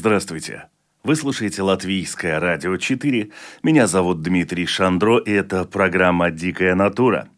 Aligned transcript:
Здравствуйте. 0.00 0.64
Вы 1.04 1.14
слушаете 1.14 1.60
Латвийское 1.60 2.40
радио 2.40 2.78
4. 2.78 3.32
Меня 3.62 3.86
зовут 3.86 4.22
Дмитрий 4.22 4.64
Шандро, 4.64 5.18
и 5.18 5.30
это 5.30 5.66
программа 5.66 6.30
«Дикая 6.30 6.74
натура». 6.74 7.28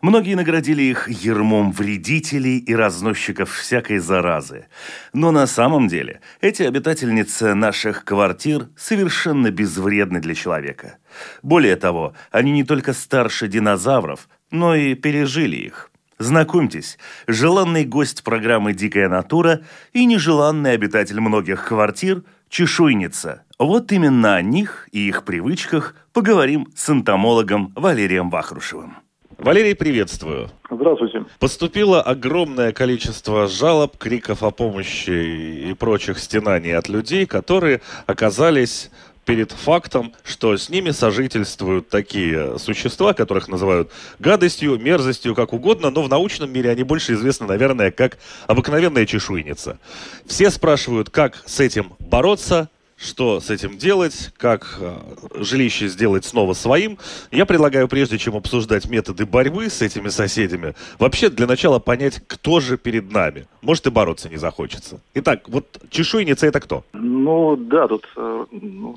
Многие 0.00 0.34
наградили 0.34 0.82
их 0.82 1.08
ермом 1.08 1.70
вредителей 1.70 2.58
и 2.58 2.74
разносчиков 2.74 3.52
всякой 3.52 3.98
заразы. 3.98 4.66
Но 5.12 5.30
на 5.30 5.46
самом 5.46 5.86
деле 5.86 6.22
эти 6.40 6.64
обитательницы 6.64 7.54
наших 7.54 8.04
квартир 8.04 8.70
совершенно 8.76 9.52
безвредны 9.52 10.18
для 10.18 10.34
человека. 10.34 10.98
Более 11.44 11.76
того, 11.76 12.14
они 12.32 12.50
не 12.50 12.64
только 12.64 12.94
старше 12.94 13.46
динозавров, 13.46 14.28
но 14.50 14.74
и 14.74 14.96
пережили 14.96 15.54
их. 15.54 15.91
Знакомьтесь, 16.22 16.98
желанный 17.26 17.84
гость 17.84 18.22
программы 18.22 18.74
«Дикая 18.74 19.08
натура» 19.08 19.62
и 19.92 20.04
нежеланный 20.04 20.72
обитатель 20.72 21.20
многих 21.20 21.66
квартир– 21.66 22.22
чешуйница. 22.48 23.42
Вот 23.58 23.90
именно 23.90 24.36
о 24.36 24.42
них 24.42 24.88
и 24.92 25.08
их 25.08 25.24
привычках 25.24 25.96
поговорим 26.12 26.68
с 26.76 26.88
энтомологом 26.90 27.72
Валерием 27.74 28.30
Вахрушевым. 28.30 28.98
Валерий, 29.36 29.74
приветствую. 29.74 30.48
Здравствуйте. 30.70 31.24
Поступило 31.40 32.00
огромное 32.00 32.70
количество 32.70 33.48
жалоб, 33.48 33.96
криков 33.96 34.44
о 34.44 34.52
помощи 34.52 35.70
и 35.70 35.74
прочих 35.74 36.20
стенаний 36.20 36.76
от 36.76 36.88
людей, 36.88 37.26
которые 37.26 37.80
оказались 38.06 38.92
перед 39.24 39.52
фактом, 39.52 40.14
что 40.24 40.56
с 40.56 40.68
ними 40.68 40.90
сожительствуют 40.90 41.88
такие 41.88 42.58
существа, 42.58 43.14
которых 43.14 43.48
называют 43.48 43.90
гадостью, 44.18 44.78
мерзостью, 44.78 45.34
как 45.34 45.52
угодно, 45.52 45.90
но 45.90 46.02
в 46.02 46.08
научном 46.08 46.52
мире 46.52 46.70
они 46.70 46.82
больше 46.82 47.14
известны, 47.14 47.46
наверное, 47.46 47.90
как 47.90 48.18
обыкновенная 48.46 49.06
чешуйница. 49.06 49.78
Все 50.26 50.50
спрашивают, 50.50 51.10
как 51.10 51.42
с 51.46 51.60
этим 51.60 51.92
бороться, 51.98 52.68
что 53.02 53.40
с 53.40 53.50
этим 53.50 53.76
делать, 53.76 54.32
как 54.36 54.78
э, 54.80 54.94
жилище 55.42 55.88
сделать 55.88 56.24
снова 56.24 56.52
своим. 56.54 56.98
Я 57.30 57.46
предлагаю, 57.46 57.88
прежде 57.88 58.18
чем 58.18 58.36
обсуждать 58.36 58.88
методы 58.88 59.26
борьбы 59.26 59.68
с 59.68 59.82
этими 59.82 60.08
соседями, 60.08 60.74
вообще 60.98 61.28
для 61.28 61.46
начала 61.46 61.78
понять, 61.78 62.22
кто 62.26 62.60
же 62.60 62.78
перед 62.78 63.10
нами. 63.12 63.46
Может, 63.60 63.86
и 63.86 63.90
бороться 63.90 64.28
не 64.28 64.36
захочется. 64.36 65.00
Итак, 65.14 65.48
вот 65.48 65.66
чешуйница 65.90 66.46
это 66.46 66.60
кто? 66.60 66.84
Ну 66.92 67.56
да, 67.56 67.88
тут 67.88 68.08
э, 68.16 68.44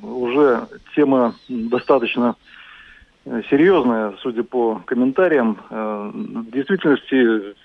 уже 0.04 0.68
тема 0.96 1.36
достаточно 1.50 2.36
э, 3.26 3.42
серьезная, 3.50 4.14
судя 4.22 4.44
по 4.44 4.82
комментариям. 4.86 5.58
В 5.70 6.52
действительности 6.52 7.56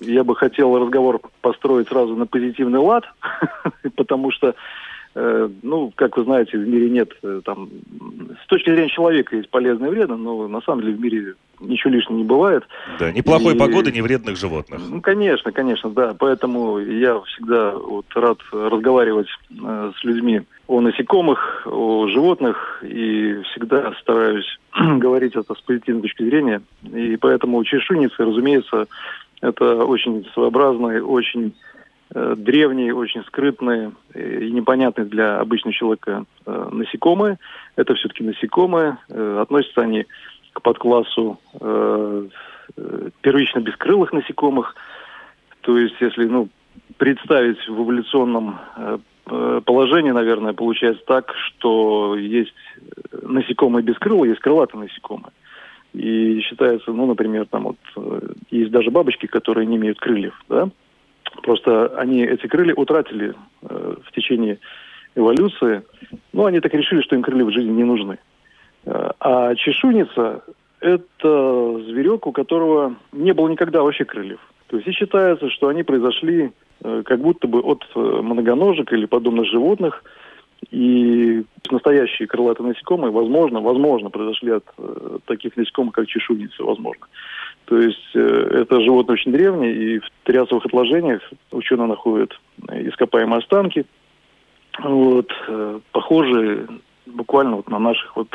я 0.00 0.24
бы 0.24 0.36
хотел 0.36 0.78
разговор 0.78 1.20
построить 1.40 1.88
сразу 1.88 2.16
на 2.16 2.26
позитивный 2.26 2.78
лад, 2.78 3.04
потому 3.96 4.30
что 4.30 4.54
ну, 5.14 5.92
как 5.96 6.16
вы 6.16 6.24
знаете, 6.24 6.56
в 6.56 6.68
мире 6.68 6.88
нет 6.88 7.10
э, 7.22 7.40
там... 7.44 7.68
С 8.44 8.46
точки 8.46 8.70
зрения 8.70 8.88
человека 8.88 9.36
есть 9.36 9.50
полезное 9.50 9.88
и 9.88 9.90
вредно, 9.90 10.16
но 10.16 10.46
на 10.46 10.60
самом 10.60 10.82
деле 10.82 10.94
в 10.94 11.00
мире 11.00 11.34
ничего 11.58 11.92
лишнего 11.92 12.18
не 12.18 12.24
бывает. 12.24 12.62
Да, 12.98 13.10
ни 13.10 13.20
плохой 13.20 13.54
и... 13.54 13.58
погоды, 13.58 13.90
ни 13.90 14.00
вредных 14.00 14.36
животных. 14.36 14.80
Ну, 14.88 15.00
конечно, 15.00 15.50
конечно, 15.50 15.90
да. 15.90 16.14
Поэтому 16.16 16.78
я 16.78 17.20
всегда 17.22 17.72
вот 17.72 18.06
рад 18.14 18.38
разговаривать 18.52 19.28
э, 19.50 19.92
с 19.98 20.04
людьми 20.04 20.42
о 20.68 20.80
насекомых, 20.80 21.66
о 21.66 22.06
животных, 22.06 22.84
и 22.86 23.40
всегда 23.50 23.92
стараюсь 24.00 24.58
говорить 24.74 25.34
это 25.34 25.54
с 25.54 25.60
позитивной 25.60 26.02
точки 26.02 26.22
зрения. 26.22 26.62
И 26.84 27.16
поэтому 27.16 27.64
чешуйницы, 27.64 28.14
разумеется, 28.18 28.86
это 29.40 29.84
очень 29.84 30.24
своеобразный, 30.34 31.00
очень 31.00 31.52
Э, 31.52 31.69
древние, 32.12 32.94
очень 32.94 33.22
скрытные 33.24 33.92
и 34.14 34.50
непонятные 34.50 35.06
для 35.06 35.38
обычного 35.38 35.74
человека 35.74 36.24
э, 36.44 36.68
насекомые. 36.72 37.38
Это 37.76 37.94
все-таки 37.94 38.24
насекомые. 38.24 38.98
Э, 39.08 39.38
относятся 39.40 39.82
они 39.82 40.06
к 40.52 40.62
подклассу 40.62 41.38
первично 43.22 43.60
бескрылых 43.60 44.12
насекомых. 44.12 44.74
То 45.60 45.78
есть, 45.78 45.94
если 46.00 46.24
ну, 46.24 46.48
представить 46.96 47.58
в 47.68 47.82
эволюционном 47.82 48.58
положении, 49.64 50.10
наверное, 50.10 50.52
получается 50.52 51.04
так, 51.06 51.32
что 51.36 52.16
есть 52.16 52.54
насекомые 53.22 53.84
бескрылые, 53.84 54.30
есть 54.30 54.40
крылатые 54.40 54.82
насекомые. 54.82 55.30
И 55.92 56.40
считается, 56.40 56.90
ну, 56.90 57.06
например, 57.06 57.46
там 57.46 57.62
вот 57.62 58.26
есть 58.50 58.72
даже 58.72 58.90
бабочки, 58.90 59.26
которые 59.26 59.66
не 59.66 59.76
имеют 59.76 60.00
крыльев, 60.00 60.34
да, 60.48 60.68
Просто 61.42 61.88
они 61.96 62.22
эти 62.22 62.46
крылья 62.46 62.74
утратили 62.74 63.34
э, 63.62 63.94
в 64.04 64.12
течение 64.12 64.58
эволюции. 65.14 65.82
Ну, 66.32 66.44
они 66.44 66.60
так 66.60 66.72
решили, 66.74 67.00
что 67.02 67.16
им 67.16 67.22
крылья 67.22 67.44
в 67.44 67.52
жизни 67.52 67.70
не 67.70 67.84
нужны. 67.84 68.18
Э, 68.84 69.10
а 69.20 69.54
чешуйница– 69.54 70.42
это 70.80 71.82
зверек, 71.86 72.26
у 72.26 72.32
которого 72.32 72.96
не 73.12 73.32
было 73.32 73.48
никогда 73.48 73.82
вообще 73.82 74.04
крыльев. 74.04 74.40
То 74.68 74.76
есть 74.76 74.88
и 74.88 74.92
считается, 74.92 75.50
что 75.50 75.68
они 75.68 75.82
произошли 75.82 76.52
э, 76.82 77.02
как 77.04 77.20
будто 77.20 77.46
бы 77.48 77.60
от 77.60 77.84
э, 77.94 77.98
многоножек 77.98 78.92
или 78.92 79.06
подобных 79.06 79.46
животных– 79.46 80.04
и 80.70 81.42
настоящие 81.70 82.28
крылатые 82.28 82.68
насекомые, 82.68 83.10
возможно, 83.10 83.60
возможно, 83.60 84.10
произошли 84.10 84.52
от 84.52 84.64
э, 84.76 85.18
таких 85.26 85.56
насекомых, 85.56 85.94
как 85.94 86.06
чешуйницы, 86.06 86.62
возможно. 86.62 87.06
То 87.70 87.78
есть 87.78 88.16
э, 88.16 88.48
это 88.62 88.80
животное 88.80 89.14
очень 89.14 89.30
древнее, 89.30 89.72
и 89.72 89.98
в 90.00 90.10
триасовых 90.24 90.66
отложениях 90.66 91.22
ученые 91.52 91.86
находят 91.86 92.32
ископаемые 92.68 93.38
останки, 93.38 93.86
вот, 94.82 95.30
э, 95.46 95.78
похожие 95.92 96.66
буквально 97.06 97.56
вот 97.56 97.70
на 97.70 97.78
наших 97.78 98.16
вот 98.16 98.26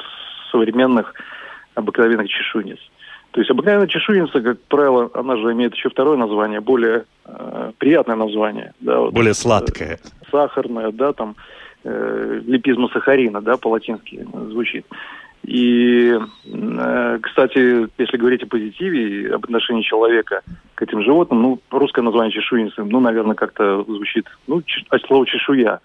современных 0.54 1.14
обыкновенных 1.74 2.30
чешуйниц. 2.30 2.80
То 3.32 3.42
есть 3.42 3.52
обыкновенная 3.52 3.88
чешуйница, 3.88 4.40
как 4.40 4.58
правило, 4.70 5.12
она 5.14 5.36
же 5.36 5.52
имеет 5.52 5.76
еще 5.76 5.90
второе 5.90 6.16
название, 6.16 6.62
более 6.62 7.04
э, 7.26 7.72
приятное 7.78 8.16
название. 8.16 8.72
Да, 8.80 9.02
вот, 9.02 9.14
более 9.14 9.34
сладкое. 9.34 10.00
Э, 10.02 10.26
сахарное, 10.32 10.94
да, 10.94 11.12
там 11.12 11.36
э, 11.84 12.42
липизма 12.46 12.88
сахарина, 12.88 13.42
да, 13.42 13.58
по-латински 13.58 14.26
звучит. 14.50 14.86
И, 15.46 16.12
э, 16.46 17.20
кстати, 17.22 17.88
если 18.00 18.18
говорить 18.18 18.42
о 18.44 18.48
позитиве 18.48 19.22
и 19.22 19.28
об 19.28 19.44
отношении 19.44 19.84
человека 19.84 20.42
к 20.74 20.82
этим 20.82 21.04
животным, 21.04 21.42
ну, 21.42 21.60
русское 21.70 22.02
название 22.02 22.32
чешуйницы, 22.32 22.84
ну, 22.84 23.00
наверное, 23.00 23.36
как-то 23.36 23.84
звучит, 23.84 24.26
ну, 24.48 24.64
от 24.90 25.02
слова 25.04 25.26
чешуя. 25.28 25.82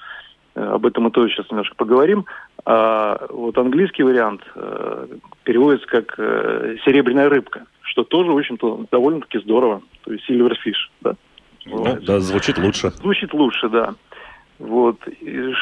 Э, 0.55 0.63
об 0.63 0.87
этом 0.87 1.05
мы 1.05 1.11
тоже 1.11 1.35
сейчас 1.35 1.51
немножко 1.51 1.75
поговорим. 1.77 2.25
А 2.65 3.27
вот 3.29 3.59
английский 3.59 4.03
вариант 4.03 4.43
э, 4.55 5.07
переводится 5.45 5.87
как 5.89 6.15
серебряная 6.17 7.29
рыбка, 7.29 7.67
что 7.83 8.05
тоже, 8.05 8.33
в 8.33 8.39
общем-то, 8.39 8.87
довольно-таки 8.91 9.41
здорово. 9.41 9.83
То 10.05 10.13
есть 10.13 10.29
silverfish, 10.29 10.89
да. 11.03 11.17
Ну. 11.67 11.99
Да, 12.01 12.21
звучит 12.21 12.57
лучше. 12.57 12.91
Звучит 12.93 13.35
лучше, 13.35 13.69
да. 13.69 13.95
Вот. 14.59 14.97
И 15.21 15.53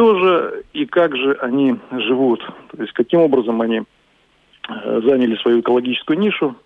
что 0.00 0.18
же 0.18 0.64
и 0.72 0.86
как 0.86 1.14
же 1.14 1.34
они 1.42 1.76
живут? 1.90 2.40
То 2.74 2.80
есть 2.80 2.94
каким 2.94 3.20
образом 3.20 3.60
они 3.60 3.82
э, 4.66 5.00
заняли 5.04 5.36
свою 5.36 5.60
экологическую 5.60 6.18
нишу 6.18 6.56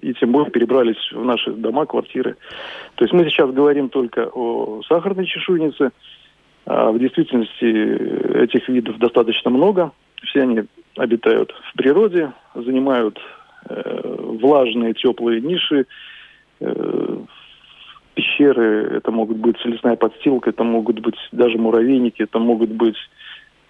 и 0.00 0.14
тем 0.14 0.32
более 0.32 0.50
перебрались 0.50 1.12
в 1.12 1.22
наши 1.22 1.50
дома, 1.50 1.84
квартиры. 1.84 2.36
То 2.94 3.04
есть 3.04 3.12
мы 3.12 3.24
сейчас 3.24 3.50
говорим 3.50 3.90
только 3.90 4.30
о 4.32 4.80
сахарной 4.88 5.26
чешуйнице, 5.26 5.90
а 6.64 6.90
в 6.90 6.98
действительности 6.98 8.44
этих 8.44 8.66
видов 8.70 8.96
достаточно 8.96 9.50
много. 9.50 9.92
Все 10.22 10.40
они 10.40 10.62
обитают 10.96 11.52
в 11.70 11.76
природе, 11.76 12.32
занимают 12.54 13.20
э, 13.68 14.14
влажные, 14.40 14.94
теплые 14.94 15.42
ниши, 15.42 15.84
э, 16.60 17.16
пещеры, 18.20 18.96
это 18.98 19.10
могут 19.10 19.38
быть 19.38 19.56
лесная 19.64 19.96
подстилка, 19.96 20.50
это 20.50 20.62
могут 20.64 21.00
быть 21.00 21.16
даже 21.32 21.56
муравейники, 21.58 22.22
это 22.22 22.38
могут 22.38 22.70
быть 22.70 22.96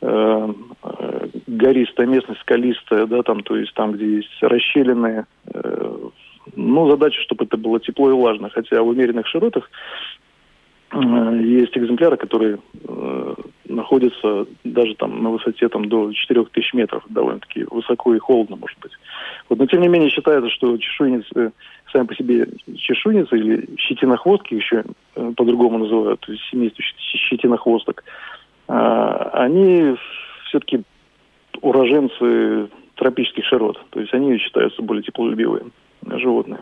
э, 0.00 0.52
э, 0.82 1.28
гористая 1.46 2.06
местность, 2.06 2.40
скалистая, 2.40 3.06
да, 3.06 3.22
там, 3.22 3.42
то 3.42 3.56
есть 3.56 3.72
там, 3.74 3.92
где 3.92 4.16
есть 4.16 4.42
расщелины. 4.42 5.26
Э, 5.54 5.96
ну, 6.56 6.90
задача, 6.90 7.20
чтобы 7.22 7.44
это 7.44 7.56
было 7.56 7.78
тепло 7.78 8.10
и 8.10 8.14
влажно, 8.14 8.50
хотя 8.50 8.82
в 8.82 8.88
умеренных 8.88 9.26
широтах 9.28 9.70
есть 10.92 11.76
экземпляры, 11.76 12.16
которые 12.16 12.58
э, 12.88 13.34
находятся 13.68 14.46
даже 14.64 14.94
там 14.96 15.22
на 15.22 15.30
высоте 15.30 15.68
там, 15.68 15.88
до 15.88 16.12
4000 16.12 16.74
метров, 16.74 17.04
довольно-таки 17.08 17.64
высоко 17.70 18.14
и 18.14 18.18
холодно, 18.18 18.56
может 18.56 18.78
быть. 18.80 18.92
Вот, 19.48 19.58
но 19.58 19.66
тем 19.66 19.82
не 19.82 19.88
менее 19.88 20.10
считается, 20.10 20.50
что 20.50 20.76
чешуйницы 20.78 21.52
сами 21.92 22.06
по 22.06 22.14
себе 22.14 22.48
чешуйницы 22.76 23.36
или 23.38 23.68
щетинохвостки 23.78 24.54
еще 24.54 24.84
э, 25.14 25.32
по-другому 25.36 25.78
называют, 25.78 26.20
то 26.20 26.32
есть 26.32 26.44
семейство 26.50 26.82
щетинохвосток, 27.28 28.02
а, 28.66 29.30
они 29.34 29.96
все-таки 30.46 30.82
уроженцы 31.60 32.68
тропических 32.96 33.44
широт. 33.44 33.80
То 33.90 34.00
есть 34.00 34.12
они 34.12 34.38
считаются 34.38 34.82
более 34.82 35.02
теплолюбивые 35.02 35.66
животные 36.16 36.60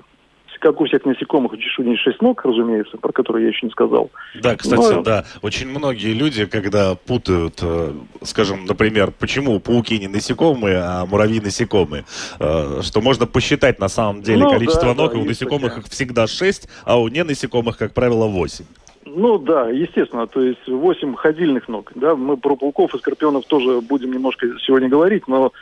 как 0.60 0.80
у 0.80 0.86
всех 0.86 1.04
насекомых, 1.04 1.52
у 1.52 1.56
чешуйни 1.56 1.96
шесть 1.96 2.20
ног, 2.20 2.44
разумеется, 2.44 2.96
про 2.96 3.12
которые 3.12 3.44
я 3.44 3.50
еще 3.50 3.66
не 3.66 3.72
сказал. 3.72 4.10
Да, 4.40 4.56
кстати, 4.56 4.94
Но... 4.94 5.02
да. 5.02 5.24
Очень 5.42 5.68
многие 5.68 6.12
люди, 6.12 6.46
когда 6.46 6.94
путают, 6.94 7.58
э, 7.62 7.92
скажем, 8.22 8.64
например, 8.64 9.12
почему 9.16 9.60
пауки 9.60 9.98
не 9.98 10.08
насекомые, 10.08 10.78
а 10.78 11.06
муравьи 11.06 11.40
насекомые, 11.40 12.04
э, 12.38 12.80
что 12.82 13.00
можно 13.00 13.26
посчитать 13.26 13.78
на 13.78 13.88
самом 13.88 14.22
деле 14.22 14.44
ну, 14.44 14.50
количество 14.50 14.94
да, 14.94 14.94
ног, 14.94 15.12
да, 15.12 15.18
и 15.18 15.22
у 15.22 15.24
насекомых 15.24 15.74
такая. 15.74 15.84
их 15.84 15.90
всегда 15.90 16.26
шесть, 16.26 16.68
а 16.84 17.00
у 17.00 17.08
ненасекомых, 17.08 17.76
как 17.76 17.94
правило, 17.94 18.26
восемь. 18.26 18.64
Ну 19.14 19.38
да, 19.38 19.70
естественно, 19.70 20.26
то 20.26 20.40
есть 20.40 20.66
восемь 20.68 21.14
ходильных 21.14 21.68
ног. 21.68 21.92
Да, 21.94 22.14
мы 22.14 22.36
про 22.36 22.56
пауков 22.56 22.94
и 22.94 22.98
скорпионов 22.98 23.46
тоже 23.46 23.80
будем 23.80 24.12
немножко 24.12 24.46
сегодня 24.60 24.88
говорить, 24.88 25.26
но 25.28 25.52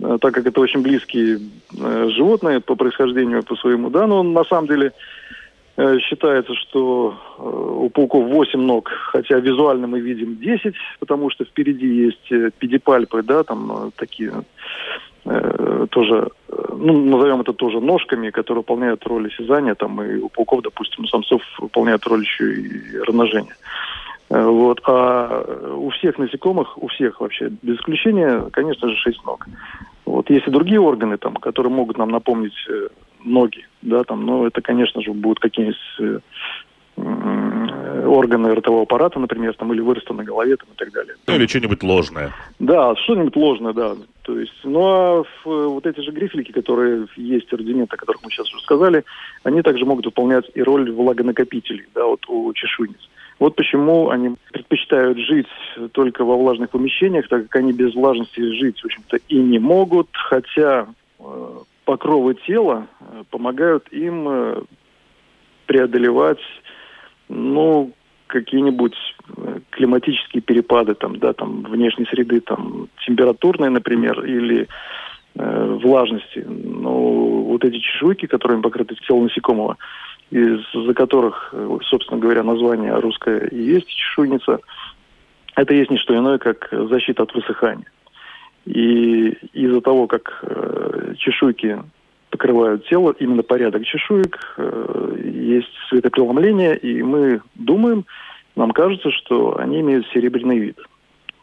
Э, 0.00 0.18
так 0.20 0.34
как 0.34 0.46
это 0.46 0.60
очень 0.60 0.82
близкие 0.82 1.40
э, 1.76 2.08
животные 2.10 2.60
по 2.60 2.76
происхождению, 2.76 3.42
по 3.42 3.56
своему, 3.56 3.90
да, 3.90 4.06
но 4.06 4.22
на 4.22 4.44
самом 4.44 4.68
деле 4.68 4.92
э, 5.76 5.98
считается, 5.98 6.54
что 6.54 7.18
у 7.38 7.90
пауков 7.90 8.28
8 8.28 8.60
ног, 8.60 8.90
хотя 9.12 9.38
визуально 9.40 9.86
мы 9.86 10.00
видим 10.00 10.36
10, 10.36 10.74
потому 11.00 11.30
что 11.30 11.44
впереди 11.44 11.86
есть 11.86 12.54
педипальпы, 12.58 13.22
да, 13.22 13.42
там 13.42 13.92
такие 13.96 14.32
тоже, 15.90 16.28
ну, 16.76 17.04
назовем 17.04 17.40
это 17.40 17.52
тоже 17.52 17.80
ножками, 17.80 18.30
которые 18.30 18.60
выполняют 18.60 19.06
роль 19.06 19.28
осязания, 19.28 19.74
там 19.74 20.00
и 20.02 20.18
у 20.18 20.28
пауков, 20.28 20.62
допустим, 20.62 21.04
у 21.04 21.06
самцов 21.06 21.42
выполняют 21.58 22.06
роль 22.06 22.22
еще 22.22 22.54
и 22.54 22.98
размножения. 23.00 23.54
Э, 24.30 24.44
вот. 24.46 24.80
А 24.86 25.44
у 25.74 25.90
всех 25.90 26.18
насекомых, 26.18 26.80
у 26.82 26.88
всех 26.88 27.20
вообще, 27.20 27.50
без 27.62 27.76
исключения, 27.76 28.42
конечно 28.52 28.88
же, 28.88 28.96
шесть 28.96 29.24
ног. 29.24 29.46
Вот. 30.04 30.30
Есть 30.30 30.46
и 30.46 30.50
другие 30.50 30.80
органы, 30.80 31.16
там, 31.16 31.34
которые 31.34 31.72
могут 31.72 31.98
нам 31.98 32.10
напомнить 32.10 32.56
э, 32.68 32.88
ноги, 33.24 33.66
да, 33.82 34.04
там, 34.04 34.24
но 34.24 34.46
это, 34.46 34.60
конечно 34.60 35.00
же, 35.02 35.12
будут 35.12 35.40
какие-нибудь 35.40 35.76
э, 36.00 36.20
органы 38.06 38.54
ротового 38.54 38.82
аппарата, 38.82 39.18
например, 39.18 39.54
там, 39.54 39.72
или 39.72 39.80
выросты 39.80 40.14
на 40.14 40.24
голове 40.24 40.56
там, 40.56 40.68
и 40.72 40.76
так 40.76 40.92
далее. 40.92 41.14
Ну, 41.26 41.34
или 41.34 41.46
что-нибудь 41.46 41.82
ложное. 41.82 42.32
Да, 42.58 42.94
что-нибудь 42.96 43.36
ложное, 43.36 43.72
да. 43.72 43.96
То 44.22 44.38
есть, 44.38 44.52
ну, 44.64 44.80
а 44.84 45.24
вот 45.44 45.86
эти 45.86 46.00
же 46.00 46.10
грифелики, 46.10 46.52
которые 46.52 47.06
есть, 47.16 47.52
рудименты, 47.52 47.94
о 47.94 47.98
которых 47.98 48.22
мы 48.22 48.30
сейчас 48.30 48.52
уже 48.52 48.62
сказали, 48.62 49.04
они 49.42 49.62
также 49.62 49.84
могут 49.84 50.04
выполнять 50.04 50.44
и 50.54 50.62
роль 50.62 50.90
влагонакопителей, 50.90 51.86
да, 51.94 52.04
вот 52.04 52.28
у 52.28 52.52
чешуйниц. 52.52 53.08
Вот 53.38 53.54
почему 53.54 54.10
они 54.10 54.34
предпочитают 54.52 55.18
жить 55.18 55.46
только 55.92 56.24
во 56.24 56.36
влажных 56.36 56.70
помещениях, 56.70 57.28
так 57.28 57.44
как 57.44 57.56
они 57.56 57.72
без 57.72 57.94
влажности 57.94 58.40
жить, 58.58 58.80
в 58.80 58.84
общем-то, 58.84 59.18
и 59.28 59.36
не 59.36 59.58
могут, 59.58 60.08
хотя 60.12 60.88
э, 61.18 61.48
покровы 61.84 62.34
тела 62.34 62.86
э, 63.00 63.22
помогают 63.30 63.88
им 63.92 64.28
э, 64.28 64.62
преодолевать, 65.66 66.40
ну, 67.28 67.92
какие-нибудь 68.26 68.96
климатические 69.70 70.42
перепады, 70.42 70.94
там, 70.94 71.18
да, 71.18 71.32
там, 71.32 71.62
внешней 71.62 72.06
среды, 72.06 72.40
там, 72.40 72.88
температурные, 73.06 73.70
например, 73.70 74.24
или 74.24 74.68
э, 75.34 75.78
влажности. 75.82 76.44
Но 76.46 76.92
вот 76.92 77.64
эти 77.64 77.78
чешуйки, 77.78 78.26
которыми 78.26 78.62
покрыты 78.62 78.94
тело 79.06 79.22
насекомого, 79.22 79.76
из-за 80.30 80.94
которых, 80.94 81.54
собственно 81.88 82.20
говоря, 82.20 82.42
название 82.42 82.94
русское 82.98 83.46
и 83.46 83.56
есть 83.56 83.88
чешуйница, 83.88 84.60
это 85.56 85.74
есть 85.74 85.90
не 85.90 85.98
что 85.98 86.16
иное, 86.16 86.38
как 86.38 86.68
защита 86.70 87.22
от 87.22 87.34
высыхания. 87.34 87.90
И 88.66 89.30
из-за 89.54 89.80
того, 89.80 90.06
как 90.06 90.40
э, 90.42 91.14
чешуйки 91.16 91.82
покрывают 92.38 92.86
тело, 92.86 93.14
именно 93.18 93.42
порядок 93.42 93.84
чешуек, 93.84 94.54
э, 94.56 95.16
есть 95.24 95.68
светопреломление, 95.88 96.78
и 96.78 97.02
мы 97.02 97.42
думаем, 97.56 98.04
нам 98.54 98.70
кажется, 98.70 99.10
что 99.10 99.58
они 99.58 99.80
имеют 99.80 100.06
серебряный 100.14 100.58
вид. 100.58 100.78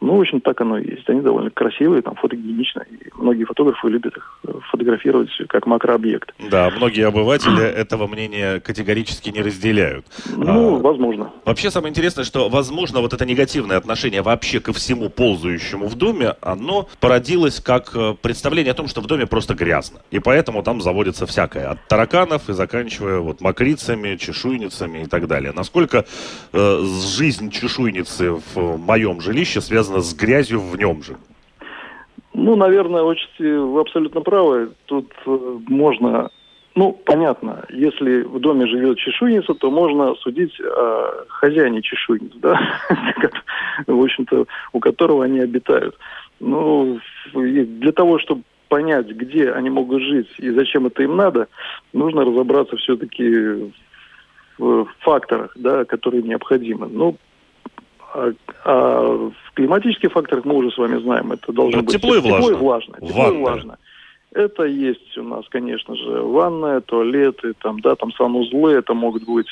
Ну, 0.00 0.16
в 0.16 0.20
общем, 0.20 0.40
так 0.40 0.60
оно 0.60 0.78
и 0.78 0.90
есть. 0.90 1.08
Они 1.08 1.20
довольно 1.20 1.50
красивые, 1.50 2.02
там, 2.02 2.14
фотогеничные. 2.16 2.86
И 2.90 3.10
многие 3.14 3.44
фотографы 3.44 3.88
любят 3.88 4.16
их 4.16 4.38
э, 4.46 4.52
фотографировать 4.70 5.30
как 5.48 5.66
макрообъект. 5.66 6.34
Да, 6.50 6.70
многие 6.70 7.06
обыватели 7.06 7.64
этого 7.64 8.06
мнения 8.06 8.60
категорически 8.60 9.30
не 9.30 9.40
разделяют. 9.40 10.06
Ну, 10.36 10.76
а, 10.76 10.78
возможно. 10.80 11.32
Вообще, 11.44 11.70
самое 11.70 11.90
интересное, 11.90 12.24
что, 12.24 12.48
возможно, 12.48 13.00
вот 13.00 13.14
это 13.14 13.24
негативное 13.24 13.78
отношение 13.78 14.22
вообще 14.22 14.60
ко 14.60 14.72
всему 14.72 15.08
ползающему 15.08 15.86
в 15.86 15.94
доме, 15.94 16.34
оно 16.42 16.88
породилось 17.00 17.60
как 17.60 17.92
э, 17.94 18.14
представление 18.20 18.72
о 18.72 18.74
том, 18.74 18.88
что 18.88 19.00
в 19.00 19.06
доме 19.06 19.26
просто 19.26 19.54
грязно. 19.54 20.00
И 20.10 20.18
поэтому 20.18 20.62
там 20.62 20.82
заводится 20.82 21.26
всякое. 21.26 21.70
От 21.70 21.88
тараканов 21.88 22.50
и 22.50 22.52
заканчивая 22.52 23.20
вот 23.20 23.40
мокрицами, 23.40 24.16
чешуйницами 24.16 25.04
и 25.04 25.06
так 25.06 25.26
далее. 25.26 25.52
Насколько 25.52 26.04
э, 26.52 26.84
жизнь 27.16 27.50
чешуйницы 27.50 28.40
в 28.54 28.76
моем 28.76 29.20
жилище 29.20 29.60
связана 29.60 29.85
связано 29.86 30.00
с 30.00 30.14
грязью 30.14 30.60
в 30.60 30.76
нем 30.78 31.02
же. 31.02 31.16
Ну, 32.34 32.56
наверное, 32.56 33.02
очень 33.02 33.58
вы 33.58 33.80
абсолютно 33.80 34.20
правы. 34.20 34.70
Тут 34.86 35.12
э, 35.26 35.58
можно 35.68 36.30
ну, 36.74 36.92
понятно, 36.92 37.64
если 37.70 38.20
в 38.20 38.38
доме 38.38 38.66
живет 38.66 38.98
чешуйница, 38.98 39.54
то 39.54 39.70
можно 39.70 40.14
судить 40.16 40.60
о 40.60 41.24
хозяине 41.28 41.80
чешуйниц, 41.80 42.32
да, 42.34 42.60
в 43.86 43.98
общем-то, 43.98 44.44
у 44.74 44.80
которого 44.80 45.24
они 45.24 45.40
обитают. 45.40 45.96
Ну, 46.38 47.00
для 47.32 47.92
того, 47.92 48.18
чтобы 48.18 48.42
понять, 48.68 49.06
где 49.06 49.52
они 49.52 49.70
могут 49.70 50.02
жить 50.02 50.28
и 50.36 50.50
зачем 50.50 50.86
это 50.86 51.02
им 51.02 51.16
надо, 51.16 51.48
нужно 51.94 52.26
разобраться 52.26 52.76
все-таки 52.76 53.72
в 54.58 54.86
факторах, 55.00 55.52
да, 55.56 55.86
которые 55.86 56.22
необходимы. 56.22 56.88
Ну, 56.92 57.16
а, 58.16 58.32
а 58.64 59.02
в 59.28 59.52
климатических 59.54 60.12
факторах 60.12 60.44
мы 60.44 60.54
уже 60.54 60.70
с 60.70 60.78
вами 60.78 61.00
знаем, 61.00 61.32
это 61.32 61.52
должно 61.52 61.82
быть 61.82 61.92
тепло 61.92 62.16
и 62.16 62.20
влажно. 62.20 62.38
Тепло 62.38 62.50
и 62.50 62.54
влажно. 62.54 62.94
Тепло 63.00 63.28
и 63.28 63.36
влажно. 63.36 63.78
Это 64.32 64.64
есть 64.64 65.16
у 65.18 65.22
нас, 65.22 65.46
конечно 65.48 65.94
же, 65.96 66.22
ванная, 66.22 66.80
туалеты, 66.80 67.54
там, 67.62 67.80
да, 67.80 67.94
там 67.96 68.12
санузлы, 68.12 68.72
это 68.72 68.92
могут 68.92 69.24
быть 69.24 69.46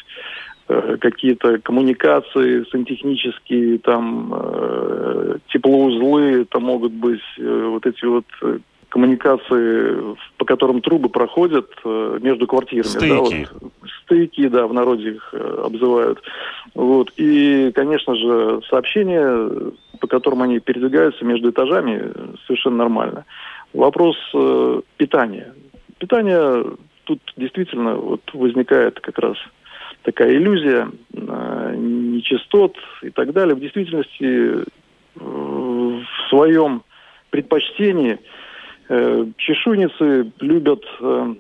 э, 0.69 0.97
какие-то 1.01 1.59
коммуникации 1.59 2.65
сантехнические, 2.71 3.79
там 3.79 4.33
э, 4.35 5.39
теплоузлы, 5.49 6.43
это 6.43 6.61
могут 6.61 6.93
быть 6.93 7.23
э, 7.39 7.69
вот 7.71 7.87
эти 7.87 8.05
вот 8.05 8.27
э, 8.43 8.59
коммуникации, 8.95 10.17
по 10.39 10.45
которым 10.45 10.81
трубы 10.81 11.09
проходят 11.09 11.69
э, 11.85 12.19
между 12.23 12.47
квартирами. 12.47 12.87
Стыки. 12.87 13.09
Да, 13.09 13.19
вот, 13.19 13.73
стыки, 14.05 14.47
да, 14.47 14.67
в 14.69 14.73
народе 14.73 15.15
их 15.15 15.31
э, 15.33 15.63
обзывают. 15.65 16.23
Вот. 16.75 17.13
И, 17.17 17.73
конечно 17.75 18.15
же, 18.15 18.61
сообщения, 18.71 19.73
по 19.99 20.07
которым 20.07 20.43
они 20.43 20.61
передвигаются 20.61 21.25
между 21.25 21.51
этажами, 21.51 22.13
совершенно 22.47 22.77
нормально. 22.77 23.25
Вопрос 23.73 24.17
э, 24.33 24.81
питания. 24.97 25.53
Питание 25.99 26.65
тут 27.03 27.21
действительно 27.37 27.97
вот 27.97 28.23
возникает 28.33 29.01
как 29.01 29.19
раз 29.19 29.37
такая 30.03 30.37
иллюзия 30.37 30.89
э, 31.13 31.75
нечистот 31.77 32.77
и 33.03 33.11
так 33.11 33.33
далее. 33.33 33.57
В 33.57 33.61
действительности 33.61 34.23
э, 34.23 34.65
в 35.17 36.05
своем 36.29 36.85
предпочтении 37.31 38.21
Э, 38.21 38.35
чешуйницы 38.89 40.31
любят, 40.41 40.85
э, 41.01 41.35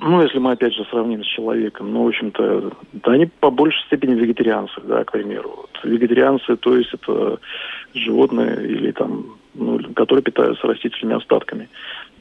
ну, 0.00 0.22
если 0.22 0.38
мы 0.38 0.52
опять 0.52 0.74
же 0.74 0.84
сравним 0.90 1.22
с 1.22 1.26
человеком, 1.26 1.92
ну, 1.92 2.04
в 2.04 2.08
общем-то, 2.08 2.72
да, 2.92 3.12
они 3.12 3.26
по 3.26 3.50
большей 3.50 3.82
степени 3.86 4.14
вегетарианцы, 4.14 4.80
да, 4.82 5.04
к 5.04 5.12
примеру. 5.12 5.54
Вот, 5.56 5.70
вегетарианцы, 5.84 6.56
то 6.56 6.76
есть 6.76 6.92
это 6.94 7.38
животные 7.94 8.66
или 8.66 8.92
там, 8.92 9.36
ну, 9.54 9.78
которые 9.94 10.22
питаются 10.22 10.66
растительными 10.66 11.18
остатками. 11.18 11.68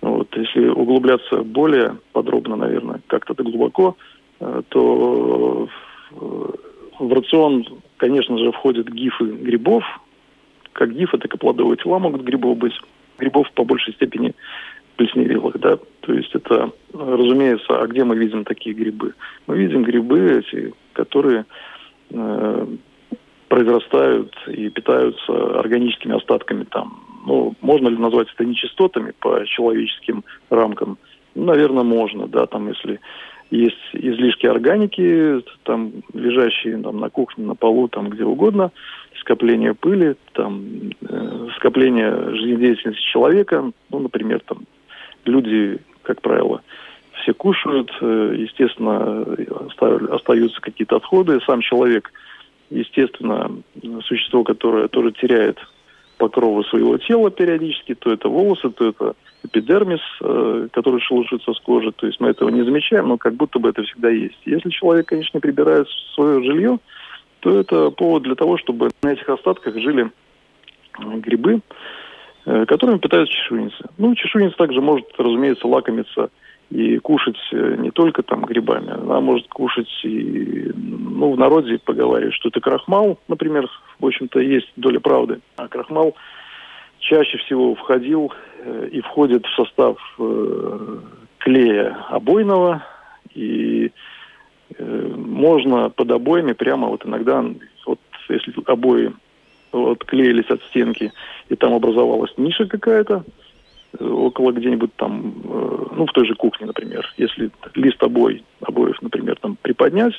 Вот, 0.01 0.35
если 0.35 0.67
углубляться 0.67 1.43
более 1.43 1.97
подробно, 2.13 2.55
наверное, 2.55 3.01
как-то 3.07 3.33
глубоко, 3.33 3.97
э, 4.39 4.61
то 4.69 5.67
в 6.99 7.13
рацион, 7.13 7.65
конечно 7.97 8.37
же, 8.37 8.51
входят 8.51 8.89
гифы 8.89 9.25
грибов, 9.25 9.83
как 10.73 10.93
гифы, 10.93 11.17
так 11.17 11.33
и 11.33 11.37
плодовые 11.37 11.77
тела 11.77 11.99
могут 11.99 12.21
грибов 12.21 12.57
быть 12.57 12.73
грибов 13.19 13.51
по 13.53 13.63
большей 13.63 13.93
степени 13.93 14.33
плесневелых, 14.95 15.59
да, 15.59 15.77
то 16.01 16.13
есть 16.13 16.33
это, 16.35 16.71
разумеется, 16.93 17.79
а 17.79 17.87
где 17.87 18.03
мы 18.03 18.17
видим 18.17 18.43
такие 18.43 18.75
грибы? 18.75 19.13
Мы 19.47 19.57
видим 19.57 19.83
грибы 19.83 20.43
эти, 20.43 20.73
которые 20.93 21.45
э, 22.09 22.67
произрастают 23.47 24.35
и 24.47 24.69
питаются 24.69 25.59
органическими 25.59 26.17
остатками 26.17 26.65
там. 26.65 27.01
Ну, 27.25 27.55
можно 27.61 27.89
ли 27.89 27.97
назвать 27.97 28.27
это 28.33 28.45
нечистотами 28.45 29.13
по 29.19 29.45
человеческим 29.45 30.23
рамкам? 30.49 30.97
Ну, 31.35 31.45
наверное, 31.45 31.83
можно, 31.83 32.27
да, 32.27 32.45
там, 32.45 32.67
если 32.67 32.99
есть 33.51 33.77
излишки 33.93 34.45
органики, 34.45 35.43
там, 35.63 35.91
лежащие 36.13 36.77
там, 36.77 36.99
на 36.99 37.09
кухне, 37.09 37.45
на 37.45 37.55
полу, 37.55 37.87
там, 37.87 38.09
где 38.09 38.23
угодно, 38.23 38.71
скопление 39.19 39.73
пыли, 39.73 40.15
там, 40.33 40.63
э, 41.01 41.47
скопление 41.57 42.35
жизнедеятельности 42.35 43.11
человека, 43.11 43.71
ну, 43.89 43.99
например, 43.99 44.41
там, 44.45 44.59
люди, 45.25 45.79
как 46.03 46.21
правило, 46.21 46.61
все 47.21 47.33
кушают, 47.33 47.91
э, 48.01 48.35
естественно, 48.37 49.25
остаются 50.13 50.61
какие-то 50.61 50.97
отходы, 50.97 51.39
сам 51.45 51.61
человек, 51.61 52.11
естественно, 52.69 53.51
существо, 54.03 54.43
которое 54.43 54.87
тоже 54.87 55.11
теряет 55.11 55.59
покровы 56.17 56.63
своего 56.65 56.97
тела 56.97 57.31
периодически, 57.31 57.95
то 57.95 58.11
это 58.11 58.29
волосы, 58.29 58.69
то 58.69 58.89
это 58.89 59.15
эпидермис, 59.43 60.01
э, 60.21 60.67
который 60.71 60.99
шелушится 60.99 61.53
с 61.53 61.59
кожи. 61.59 61.91
То 61.93 62.05
есть 62.05 62.19
мы 62.19 62.29
этого 62.29 62.49
не 62.49 62.63
замечаем, 62.63 63.07
но 63.07 63.17
как 63.17 63.35
будто 63.35 63.57
бы 63.57 63.69
это 63.69 63.83
всегда 63.83 64.09
есть. 64.09 64.37
Если 64.45 64.69
человек, 64.69 65.07
конечно, 65.07 65.37
не 65.37 65.41
прибирает 65.41 65.87
свое 66.13 66.43
жилье, 66.43 66.77
то 67.39 67.59
это 67.59 67.89
повод 67.91 68.23
для 68.23 68.35
того, 68.35 68.57
чтобы 68.57 68.89
на 69.01 69.13
этих 69.13 69.27
остатках 69.29 69.75
жили 69.75 70.11
грибы, 70.97 71.61
э, 72.45 72.65
которыми 72.65 72.97
питаются 72.97 73.33
чешуйницы. 73.33 73.89
Ну, 73.97 74.15
чешуйница 74.15 74.57
также 74.57 74.81
может, 74.81 75.07
разумеется, 75.17 75.67
лакомиться 75.67 76.29
и 76.69 76.97
кушать 76.99 77.37
э, 77.51 77.75
не 77.77 77.91
только 77.91 78.23
там 78.23 78.45
грибами, 78.45 78.91
она 78.91 79.21
может 79.21 79.47
кушать 79.47 79.89
и, 80.03 80.71
ну, 80.75 81.31
в 81.31 81.37
народе 81.37 81.79
поговаривают, 81.83 82.35
что 82.35 82.49
это 82.49 82.59
крахмал, 82.59 83.19
например, 83.27 83.67
в 83.99 84.05
общем-то, 84.05 84.39
есть 84.39 84.71
доля 84.75 84.99
правды. 84.99 85.39
А 85.55 85.67
крахмал 85.67 86.15
чаще 86.99 87.37
всего 87.39 87.75
входил 87.75 88.33
э, 88.59 88.89
и 88.91 89.01
входит 89.01 89.45
в 89.45 89.55
состав 89.55 89.97
э, 90.19 90.97
клея 91.39 91.97
обойного, 92.09 92.83
и 93.33 93.85
э, 93.85 93.89
можно 94.79 95.89
под 95.89 96.11
обоями 96.11 96.53
прямо 96.53 96.87
вот 96.87 97.05
иногда, 97.05 97.43
вот 97.85 97.99
если 98.29 98.53
обои 98.65 99.13
отклеились 99.71 100.49
от 100.49 100.63
стенки, 100.63 101.11
и 101.49 101.55
там 101.55 101.73
образовалась 101.73 102.33
ниша 102.37 102.65
какая-то, 102.65 103.23
около 103.99 104.51
где-нибудь 104.51 104.93
там, 104.95 105.33
э, 105.43 105.85
ну, 105.95 106.05
в 106.05 106.11
той 106.11 106.25
же 106.25 106.35
кухне, 106.35 106.67
например, 106.67 107.11
если 107.17 107.49
лист 107.75 108.01
обои, 108.03 108.43
обоев, 108.61 109.01
например, 109.01 109.37
там 109.39 109.57
приподнять, 109.61 110.13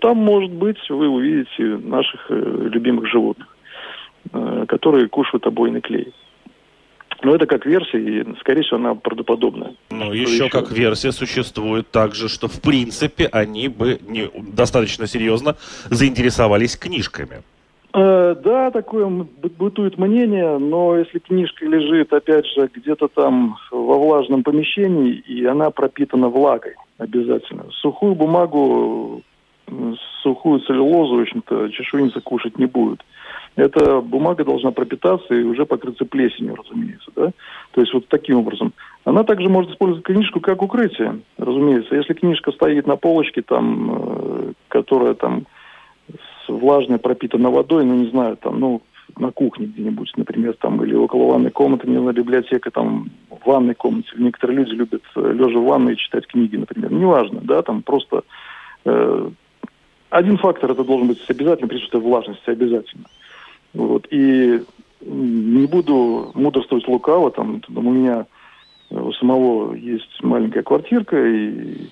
там, 0.00 0.18
может 0.18 0.50
быть, 0.50 0.78
вы 0.90 1.08
увидите 1.08 1.62
наших 1.62 2.26
э, 2.30 2.68
любимых 2.70 3.06
животных, 3.06 3.56
э, 4.32 4.64
которые 4.68 5.08
кушают 5.08 5.46
обойный 5.46 5.80
клей. 5.80 6.12
Но 7.24 7.34
это 7.34 7.46
как 7.46 7.64
версия, 7.64 7.98
и, 7.98 8.24
скорее 8.40 8.62
всего, 8.62 8.76
она 8.76 8.94
правдоподобная. 8.94 9.74
Ну, 9.90 10.12
еще, 10.12 10.32
еще 10.34 10.48
как 10.50 10.70
версия 10.70 11.10
существует 11.10 11.90
также, 11.90 12.28
что, 12.28 12.48
в 12.48 12.60
принципе, 12.60 13.26
они 13.32 13.68
бы 13.68 13.98
не, 14.06 14.30
достаточно 14.52 15.06
серьезно 15.06 15.56
заинтересовались 15.90 16.76
книжками. 16.76 17.42
Э, 17.94 18.34
да, 18.44 18.70
такое 18.70 19.06
бытует 19.06 19.96
мнение, 19.96 20.58
но 20.58 20.98
если 20.98 21.18
книжка 21.18 21.64
лежит, 21.64 22.12
опять 22.12 22.44
же, 22.46 22.68
где-то 22.74 23.08
там 23.08 23.56
во 23.70 23.98
влажном 23.98 24.42
помещении, 24.42 25.14
и 25.14 25.46
она 25.46 25.70
пропитана 25.70 26.28
влагой 26.28 26.74
обязательно. 26.98 27.64
Сухую 27.80 28.14
бумагу, 28.16 29.22
сухую 30.22 30.60
целлюлозу, 30.60 31.16
в 31.16 31.20
общем-то, 31.20 31.68
чешуйница 31.70 32.20
кушать 32.20 32.58
не 32.58 32.66
будет. 32.66 33.02
Эта 33.56 34.00
бумага 34.00 34.44
должна 34.44 34.72
пропитаться 34.72 35.32
и 35.32 35.44
уже 35.44 35.64
покрыться 35.64 36.04
плесенью, 36.04 36.56
разумеется, 36.56 37.10
да. 37.14 37.30
То 37.72 37.80
есть 37.80 37.94
вот 37.94 38.08
таким 38.08 38.38
образом. 38.38 38.72
Она 39.04 39.22
также 39.22 39.48
может 39.48 39.70
использовать 39.70 40.04
книжку 40.04 40.40
как 40.40 40.62
укрытие, 40.62 41.20
разумеется. 41.38 41.94
Если 41.94 42.14
книжка 42.14 42.50
стоит 42.50 42.86
на 42.86 42.96
полочке, 42.96 43.42
там, 43.42 43.90
э, 43.92 44.52
которая 44.68 45.14
там 45.14 45.46
влажная, 46.48 46.98
пропитана 46.98 47.50
водой, 47.50 47.84
ну, 47.84 47.94
не 47.94 48.10
знаю, 48.10 48.36
там, 48.36 48.58
ну, 48.58 48.82
на 49.18 49.30
кухне 49.30 49.66
где-нибудь, 49.66 50.12
например, 50.16 50.56
там, 50.60 50.82
или 50.82 50.94
около 50.94 51.32
ванной 51.32 51.50
комнаты, 51.50 51.88
не 51.88 51.98
знаю, 51.98 52.14
библиотека, 52.14 52.70
там, 52.70 53.10
в 53.30 53.46
ванной 53.46 53.74
комнате. 53.74 54.08
Некоторые 54.16 54.58
люди 54.58 54.70
любят, 54.70 55.02
э, 55.14 55.32
лежа 55.32 55.58
в 55.58 55.64
ванной, 55.64 55.96
читать 55.96 56.26
книги, 56.26 56.56
например. 56.56 56.92
Неважно, 56.92 57.40
да, 57.42 57.62
там 57.62 57.82
просто... 57.82 58.24
Э, 58.84 59.30
один 60.18 60.38
фактор, 60.38 60.72
это 60.72 60.84
должен 60.84 61.08
быть 61.08 61.22
обязательно 61.28 61.68
присутствие 61.68 62.02
влажности, 62.02 62.50
обязательно. 62.50 63.04
Вот. 63.72 64.06
И 64.10 64.62
не 65.00 65.66
буду 65.66 66.30
мудрствовать 66.34 66.88
лукаво, 66.88 67.30
там, 67.30 67.60
там 67.60 67.86
у 67.86 67.92
меня 67.92 68.26
у 68.90 69.12
самого 69.12 69.74
есть 69.74 70.22
маленькая 70.22 70.62
квартирка, 70.62 71.16
и 71.16 71.88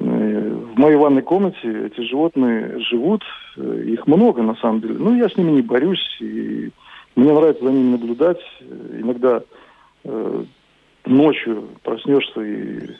Э, 0.00 0.50
в 0.74 0.78
моей 0.78 0.96
ванной 0.96 1.22
комнате 1.22 1.86
эти 1.86 2.00
животные 2.00 2.78
живут, 2.80 3.22
э, 3.56 3.82
их 3.86 4.06
много 4.06 4.42
на 4.42 4.54
самом 4.56 4.80
деле. 4.80 4.94
Ну, 4.98 5.14
я 5.14 5.28
с 5.28 5.36
ними 5.36 5.50
не 5.50 5.62
борюсь, 5.62 6.16
и 6.20 6.70
мне 7.14 7.32
нравится 7.32 7.64
за 7.64 7.70
ними 7.70 7.92
наблюдать. 7.92 8.40
Иногда 8.98 9.42
э, 10.04 10.44
ночью 11.04 11.68
проснешься 11.82 12.40
и 12.40 12.90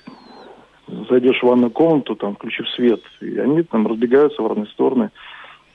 зайдешь 0.87 1.41
в 1.41 1.47
ванную 1.47 1.71
комнату, 1.71 2.15
там, 2.17 2.35
включив 2.35 2.69
свет, 2.71 3.01
и 3.21 3.39
они 3.39 3.63
там 3.63 3.87
разбегаются 3.87 4.43
в 4.43 4.47
разные 4.47 4.67
стороны. 4.67 5.11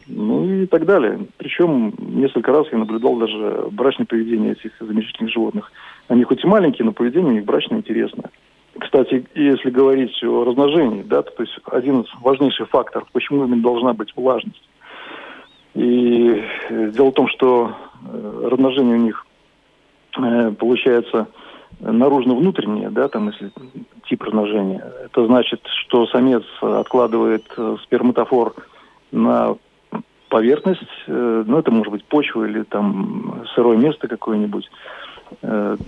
Ну 0.07 0.45
и 0.45 0.65
так 0.67 0.85
далее. 0.85 1.19
Причем 1.37 1.93
несколько 1.99 2.51
раз 2.51 2.67
я 2.71 2.77
наблюдал 2.77 3.17
даже 3.17 3.67
брачное 3.71 4.05
поведение 4.05 4.53
этих 4.53 4.71
замечательных 4.79 5.33
животных. 5.33 5.71
Они 6.07 6.23
хоть 6.23 6.43
и 6.43 6.47
маленькие, 6.47 6.85
но 6.85 6.93
поведение 6.93 7.31
у 7.31 7.35
них 7.35 7.45
брачно 7.45 7.75
интересное. 7.75 8.29
Кстати, 8.79 9.25
если 9.35 9.69
говорить 9.69 10.23
о 10.23 10.45
размножении, 10.45 11.01
да, 11.01 11.23
то 11.23 11.43
есть 11.43 11.57
один 11.65 12.01
из 12.01 12.07
важнейших 12.21 12.69
факторов, 12.69 13.07
почему 13.11 13.45
именно 13.45 13.61
должна 13.61 13.93
быть 13.93 14.13
влажность. 14.15 14.69
И 15.73 16.41
э, 16.69 16.91
дело 16.91 17.09
в 17.09 17.13
том, 17.13 17.27
что 17.27 17.75
э, 18.05 18.47
размножение 18.49 18.95
у 18.95 19.01
них 19.01 19.25
э, 20.17 20.51
получается 20.51 21.27
наружно-внутреннее, 21.79 22.89
да, 22.89 23.07
там, 23.07 23.29
если 23.29 23.51
тип 24.09 24.23
размножения. 24.23 24.83
Это 25.05 25.25
значит, 25.25 25.61
что 25.65 26.05
самец 26.07 26.43
откладывает 26.61 27.45
сперматофор 27.83 28.53
на 29.11 29.55
поверхность, 30.29 30.81
ну, 31.07 31.57
это 31.57 31.71
может 31.71 31.91
быть 31.91 32.03
почва 32.03 32.45
или 32.45 32.63
там 32.63 33.45
сырое 33.55 33.77
место 33.77 34.07
какое-нибудь. 34.07 34.69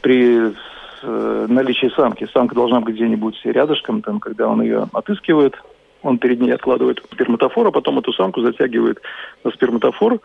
При 0.01 0.53
э, 1.01 1.45
наличие 1.49 1.91
самки. 1.91 2.27
Самка 2.33 2.55
должна 2.55 2.81
быть 2.81 2.95
где-нибудь 2.95 3.39
рядышком, 3.43 4.01
там, 4.01 4.19
когда 4.19 4.47
он 4.47 4.61
ее 4.61 4.87
отыскивает, 4.93 5.55
он 6.01 6.17
перед 6.17 6.39
ней 6.39 6.51
откладывает 6.51 7.03
сперматофор, 7.11 7.67
а 7.67 7.71
потом 7.71 7.99
эту 7.99 8.13
самку 8.13 8.41
затягивает 8.41 9.01
на 9.43 9.51
сперматофор, 9.51 10.19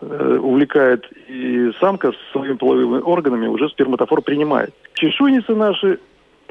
э, 0.00 0.38
увлекает, 0.40 1.06
и 1.28 1.70
самка 1.80 2.12
с 2.12 2.32
своими 2.32 2.54
половыми 2.54 3.00
органами 3.00 3.46
уже 3.46 3.68
сперматофор 3.68 4.22
принимает. 4.22 4.74
Чешуйницы 4.94 5.54
наши 5.54 5.98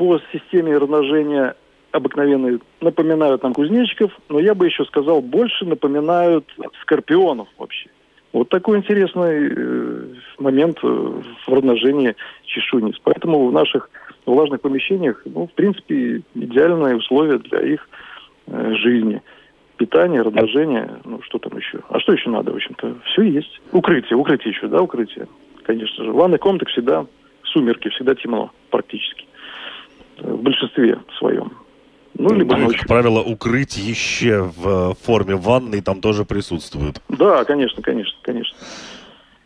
по 0.01 0.19
системе 0.33 0.79
размножения 0.79 1.55
обыкновенные 1.91 2.57
напоминают 2.79 3.43
нам 3.43 3.53
кузнечиков, 3.53 4.11
но 4.29 4.39
я 4.39 4.55
бы 4.55 4.65
еще 4.65 4.83
сказал, 4.85 5.21
больше 5.21 5.63
напоминают 5.63 6.43
скорпионов 6.81 7.47
вообще. 7.59 7.87
Вот 8.33 8.49
такой 8.49 8.79
интересный 8.79 9.51
э, 9.51 10.05
момент 10.39 10.79
э, 10.81 10.87
в 10.87 11.53
размножении 11.53 12.15
чешуйниц. 12.45 12.95
Поэтому 13.03 13.45
в 13.45 13.51
наших 13.51 13.91
влажных 14.25 14.61
помещениях, 14.61 15.21
ну, 15.25 15.45
в 15.45 15.51
принципе, 15.51 16.23
идеальные 16.33 16.95
условия 16.95 17.37
для 17.37 17.59
их 17.59 17.87
э, 18.47 18.73
жизни. 18.77 19.21
Питание, 19.77 20.23
размножение, 20.23 20.89
ну, 21.05 21.21
что 21.21 21.37
там 21.37 21.55
еще? 21.59 21.81
А 21.89 21.99
что 21.99 22.13
еще 22.13 22.31
надо, 22.31 22.53
в 22.53 22.55
общем-то? 22.55 22.95
Все 23.05 23.21
есть. 23.21 23.61
Укрытие, 23.71 24.17
укрытие 24.17 24.51
еще, 24.51 24.65
да, 24.65 24.81
укрытие, 24.81 25.27
конечно 25.61 26.05
же. 26.05 26.11
В 26.11 26.15
ванной 26.15 26.39
всегда 26.69 27.05
сумерки, 27.43 27.89
всегда 27.89 28.15
темно 28.15 28.49
практически. 28.71 29.27
В 30.21 30.41
большинстве 30.41 30.99
своем. 31.17 31.51
Ну, 32.17 32.33
либо 32.33 32.55
ну, 32.55 32.65
ночью. 32.65 32.79
Как 32.79 32.87
правило, 32.87 33.19
укрытище 33.19 34.41
в 34.41 34.95
форме 35.01 35.35
ванны 35.35 35.81
там 35.81 36.01
тоже 36.01 36.25
присутствует. 36.25 37.01
Да, 37.09 37.43
конечно, 37.45 37.81
конечно, 37.81 38.17
конечно. 38.21 38.55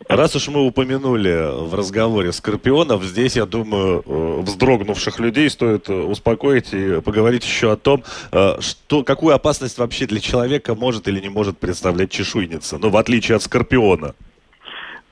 Раз 0.08 0.36
уж 0.36 0.50
мы 0.50 0.68
упомянули 0.68 1.66
в 1.68 1.74
разговоре 1.74 2.32
скорпионов, 2.32 3.04
здесь, 3.04 3.38
я 3.38 3.48
думаю, 3.48 4.04
э, 4.06 4.42
вздрогнувших 4.42 5.20
людей 5.20 5.50
стоит 5.50 5.90
э, 5.90 5.94
успокоить 5.94 6.74
и 6.74 7.02
поговорить 7.02 7.44
еще 7.44 7.72
о 7.72 7.76
том, 7.76 8.04
э, 8.32 8.62
что, 8.62 9.04
какую 9.04 9.34
опасность 9.34 9.80
вообще 9.80 10.06
для 10.06 10.20
человека 10.20 10.76
может 10.76 11.08
или 11.08 11.20
не 11.20 11.30
может 11.30 11.58
представлять 11.58 12.12
чешуйница, 12.12 12.78
ну, 12.78 12.90
в 12.90 12.98
отличие 12.98 13.36
от 13.36 13.42
скорпиона. 13.42 14.14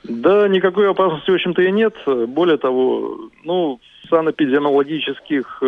Да, 0.04 0.48
никакой 0.48 0.92
опасности, 0.92 1.32
в 1.32 1.36
общем-то, 1.36 1.62
и 1.64 1.72
нет. 1.72 1.96
Более 2.06 2.58
того, 2.58 3.30
ну, 3.44 3.80
санэпидемиологических 4.10 5.62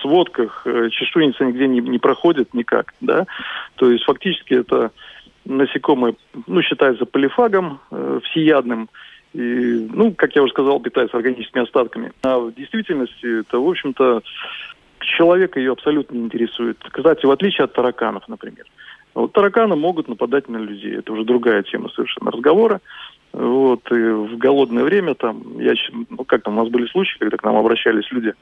сводках 0.00 0.62
э, 0.64 0.88
чешуйница 0.90 1.44
нигде 1.44 1.68
не, 1.68 1.80
не 1.80 1.98
проходит 1.98 2.54
никак, 2.54 2.94
да. 3.00 3.26
То 3.76 3.90
есть 3.90 4.04
фактически 4.04 4.54
это 4.54 4.90
насекомое, 5.44 6.14
ну, 6.46 6.62
считается 6.62 7.06
полифагом 7.06 7.80
э, 7.90 8.20
всеядным, 8.24 8.88
и, 9.34 9.88
ну, 9.92 10.12
как 10.14 10.34
я 10.34 10.42
уже 10.42 10.52
сказал, 10.52 10.80
питается 10.80 11.16
органическими 11.16 11.62
остатками. 11.62 12.12
А 12.22 12.38
в 12.38 12.54
действительности 12.54 13.40
это, 13.40 13.58
в 13.58 13.68
общем-то, 13.68 14.22
человека 15.00 15.60
ее 15.60 15.72
абсолютно 15.72 16.16
не 16.16 16.24
интересует. 16.24 16.78
Кстати, 16.90 17.24
в 17.24 17.30
отличие 17.30 17.64
от 17.64 17.72
тараканов, 17.72 18.26
например. 18.28 18.64
Вот 19.14 19.32
тараканы 19.32 19.76
могут 19.76 20.08
нападать 20.08 20.48
на 20.48 20.58
людей. 20.58 20.96
Это 20.96 21.12
уже 21.12 21.24
другая 21.24 21.62
тема 21.62 21.88
совершенно 21.90 22.30
разговора. 22.30 22.80
Вот, 23.38 23.92
и 23.92 23.94
в 23.94 24.36
голодное 24.36 24.82
время 24.82 25.14
там, 25.14 25.60
я, 25.60 25.72
ну, 26.10 26.24
как 26.24 26.42
там, 26.42 26.58
у 26.58 26.62
нас 26.62 26.72
были 26.72 26.86
случаи, 26.86 27.18
когда 27.20 27.36
к 27.36 27.44
нам 27.44 27.54
обращались 27.54 28.10
люди 28.10 28.34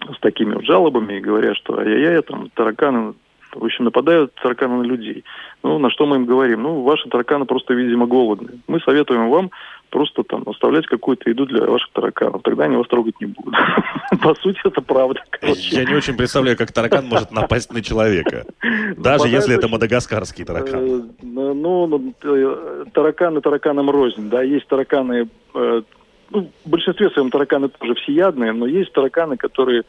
с 0.00 0.20
такими 0.20 0.54
вот 0.54 0.64
жалобами 0.64 1.14
и 1.14 1.20
говорят, 1.20 1.56
что 1.56 1.80
ай-яй-яй, 1.80 2.22
там, 2.22 2.48
тараканы 2.50 3.14
в 3.52 3.64
общем, 3.64 3.86
нападают 3.86 4.32
тараканы 4.34 4.76
на 4.76 4.82
людей. 4.82 5.24
Ну, 5.64 5.78
на 5.78 5.90
что 5.90 6.06
мы 6.06 6.16
им 6.16 6.26
говорим? 6.26 6.62
Ну, 6.62 6.82
ваши 6.82 7.08
тараканы 7.08 7.46
просто, 7.46 7.74
видимо, 7.74 8.06
голодные. 8.06 8.60
Мы 8.68 8.78
советуем 8.78 9.28
вам 9.28 9.50
просто 9.90 10.22
там 10.22 10.42
оставлять 10.46 10.86
какую-то 10.86 11.28
еду 11.30 11.46
для 11.46 11.64
ваших 11.64 11.90
тараканов. 11.92 12.42
Тогда 12.42 12.64
они 12.64 12.76
вас 12.76 12.86
трогать 12.88 13.20
не 13.20 13.26
будут. 13.26 13.54
По 14.22 14.34
сути, 14.36 14.58
это 14.64 14.80
правда. 14.80 15.20
Я 15.42 15.84
не 15.84 15.94
очень 15.94 16.16
представляю, 16.16 16.56
как 16.56 16.72
таракан 16.72 17.06
может 17.06 17.30
напасть 17.30 17.72
на 17.72 17.82
человека. 17.82 18.46
Даже 18.96 19.28
если 19.28 19.56
это 19.56 19.68
мадагаскарский 19.68 20.44
таракан. 20.44 20.80
Э, 20.80 21.02
ну, 21.22 21.86
ну 21.86 22.14
э, 22.22 22.84
тараканы 22.92 23.40
тараканам 23.40 23.90
рознь. 23.90 24.28
Да, 24.28 24.42
есть 24.42 24.66
тараканы 24.66 25.28
э, 25.54 25.82
ну, 26.30 26.50
в 26.64 26.68
большинстве 26.68 27.10
своем 27.10 27.30
тараканы 27.30 27.68
тоже 27.68 27.94
всеядные, 27.94 28.52
но 28.52 28.66
есть 28.66 28.92
тараканы, 28.92 29.36
которые 29.36 29.84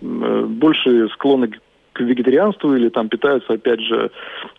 больше 0.00 1.08
склонны 1.08 1.48
к 1.48 1.58
вегетарианству 2.04 2.74
или 2.74 2.88
там 2.88 3.08
питаются, 3.08 3.54
опять 3.54 3.80
же, 3.80 4.10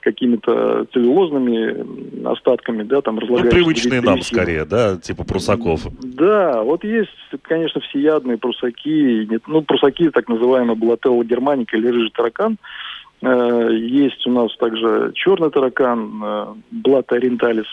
какими-то 0.01 0.85
целлюлозными 0.93 2.25
остатками, 2.27 2.83
да, 2.83 3.01
там 3.01 3.19
разлагающими. 3.19 3.49
Ну, 3.49 3.65
привычные 3.65 4.01
нам 4.01 4.21
скорее, 4.21 4.65
да, 4.65 4.97
типа 4.97 5.23
прусаков. 5.23 5.81
Да, 6.01 6.63
вот 6.63 6.83
есть, 6.83 7.09
конечно, 7.43 7.81
всеядные 7.81 8.37
прусаки, 8.37 9.27
ну, 9.47 9.61
прусаки, 9.61 10.09
так 10.09 10.27
называемый 10.27 10.75
блателла 10.75 11.23
германика 11.23 11.77
или 11.77 11.87
рыжий 11.87 12.11
таракан, 12.11 12.57
э, 13.21 13.69
есть 13.73 14.25
у 14.27 14.31
нас 14.31 14.55
также 14.57 15.11
черный 15.15 15.49
таракан, 15.49 16.21
э, 16.23 16.45
блата 16.71 17.15
ориенталис. 17.15 17.67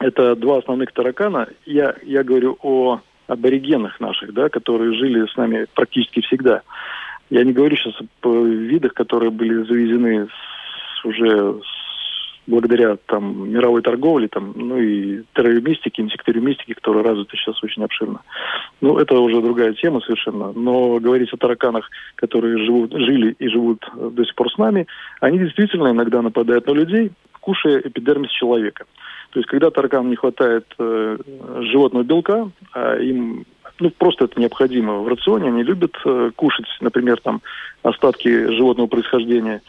Это 0.00 0.34
два 0.36 0.58
основных 0.58 0.92
таракана. 0.92 1.48
Я, 1.66 1.94
я 2.02 2.24
говорю 2.24 2.58
о 2.62 3.00
аборигенах 3.26 4.00
наших, 4.00 4.32
да, 4.34 4.48
которые 4.48 4.94
жили 4.94 5.26
с 5.26 5.36
нами 5.36 5.66
практически 5.74 6.20
всегда. 6.20 6.62
Я 7.30 7.44
не 7.44 7.52
говорю 7.52 7.76
сейчас 7.76 7.94
о 8.22 8.44
видах, 8.44 8.94
которые 8.94 9.30
были 9.30 9.64
завезены 9.64 10.28
с, 10.28 11.04
уже 11.04 11.60
с, 11.60 11.82
благодаря 12.46 12.96
там 13.06 13.50
мировой 13.50 13.82
торговле, 13.82 14.28
там, 14.28 14.52
ну 14.54 14.78
и 14.78 15.22
терроримистике, 15.34 16.02
инсекториумистике, 16.02 16.74
которая 16.74 17.04
развита 17.04 17.36
сейчас 17.36 17.62
очень 17.62 17.84
обширно. 17.84 18.20
Ну, 18.80 18.98
это 18.98 19.18
уже 19.18 19.40
другая 19.40 19.72
тема 19.74 20.00
совершенно. 20.00 20.52
Но 20.52 20.98
говорить 20.98 21.32
о 21.32 21.36
тараканах, 21.36 21.88
которые 22.16 22.58
живут, 22.64 22.92
жили 22.92 23.34
и 23.38 23.48
живут 23.48 23.84
до 23.94 24.24
сих 24.24 24.34
пор 24.34 24.52
с 24.52 24.58
нами, 24.58 24.86
они 25.20 25.38
действительно 25.38 25.90
иногда 25.90 26.20
нападают 26.22 26.66
на 26.66 26.72
людей, 26.72 27.12
кушая 27.40 27.80
эпидермис 27.80 28.30
человека. 28.30 28.84
То 29.30 29.38
есть, 29.38 29.48
когда 29.48 29.70
тараканам 29.70 30.10
не 30.10 30.16
хватает 30.16 30.66
э, 30.78 31.16
животного 31.60 32.04
белка, 32.04 32.50
а 32.72 32.96
им 32.98 33.46
ну, 33.80 33.90
просто 33.90 34.26
это 34.26 34.40
необходимо 34.40 34.98
в 34.98 35.08
рационе. 35.08 35.48
Они 35.48 35.62
любят 35.62 35.94
э, 36.04 36.30
кушать, 36.36 36.66
например, 36.80 37.20
там 37.20 37.42
остатки 37.82 38.46
животного 38.54 38.86
происхождения. 38.86 39.62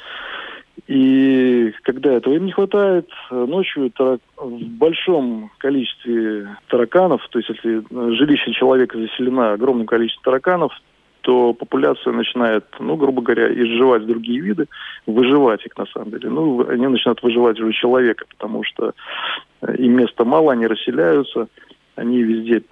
И 0.88 1.72
когда 1.84 2.14
этого 2.14 2.34
им 2.34 2.46
не 2.46 2.52
хватает, 2.52 3.08
э, 3.32 3.46
ночью 3.46 3.90
тарак... 3.92 4.22
в 4.38 4.62
большом 4.78 5.52
количестве 5.60 6.50
тараканов, 6.68 7.28
то 7.30 7.40
есть 7.40 7.50
если 7.50 7.84
жилище 8.16 8.52
человека 8.54 8.98
заселено 8.98 9.54
огромным 9.54 9.86
количеством 9.86 10.24
тараканов, 10.24 10.74
то 11.22 11.54
популяция 11.54 12.12
начинает, 12.12 12.66
ну, 12.80 12.98
грубо 12.98 13.22
говоря, 13.22 13.48
изживать 13.54 14.06
другие 14.06 14.42
виды, 14.42 14.68
выживать 15.06 15.66
их 15.66 15.78
на 15.78 15.86
самом 15.86 16.12
деле. 16.12 16.30
Ну, 16.30 16.68
они 16.68 16.86
начинают 16.88 17.24
выживать 17.24 17.60
уже 17.62 17.72
человека, 17.72 18.26
потому 18.30 18.64
что 18.66 18.94
э, 19.62 19.76
им 19.78 19.94
места 19.94 20.26
мало, 20.26 20.52
они 20.52 20.68
расселяются, 20.68 21.48
они 21.96 22.22
везде 22.24 22.64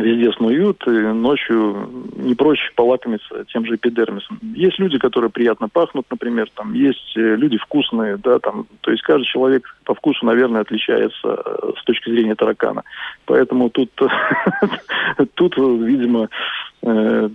везде 0.00 0.32
снуют, 0.32 0.86
и 0.86 0.90
ночью 0.90 1.88
не 2.16 2.34
проще 2.34 2.70
полакомиться 2.74 3.44
тем 3.52 3.66
же 3.66 3.76
эпидермисом. 3.76 4.38
Есть 4.54 4.78
люди, 4.78 4.98
которые 4.98 5.30
приятно 5.30 5.68
пахнут, 5.68 6.06
например, 6.10 6.48
там 6.54 6.72
есть 6.74 7.16
э, 7.16 7.36
люди 7.36 7.58
вкусные, 7.58 8.16
да, 8.16 8.38
там, 8.38 8.66
то 8.80 8.90
есть 8.90 9.02
каждый 9.02 9.26
человек 9.26 9.64
по 9.84 9.94
вкусу, 9.94 10.26
наверное, 10.26 10.62
отличается 10.62 11.42
э, 11.44 11.72
с 11.80 11.84
точки 11.84 12.10
зрения 12.10 12.34
таракана. 12.34 12.82
Поэтому 13.26 13.70
тут, 13.70 13.90
тут, 15.34 15.56
видимо, 15.56 16.28
э, 16.82 17.28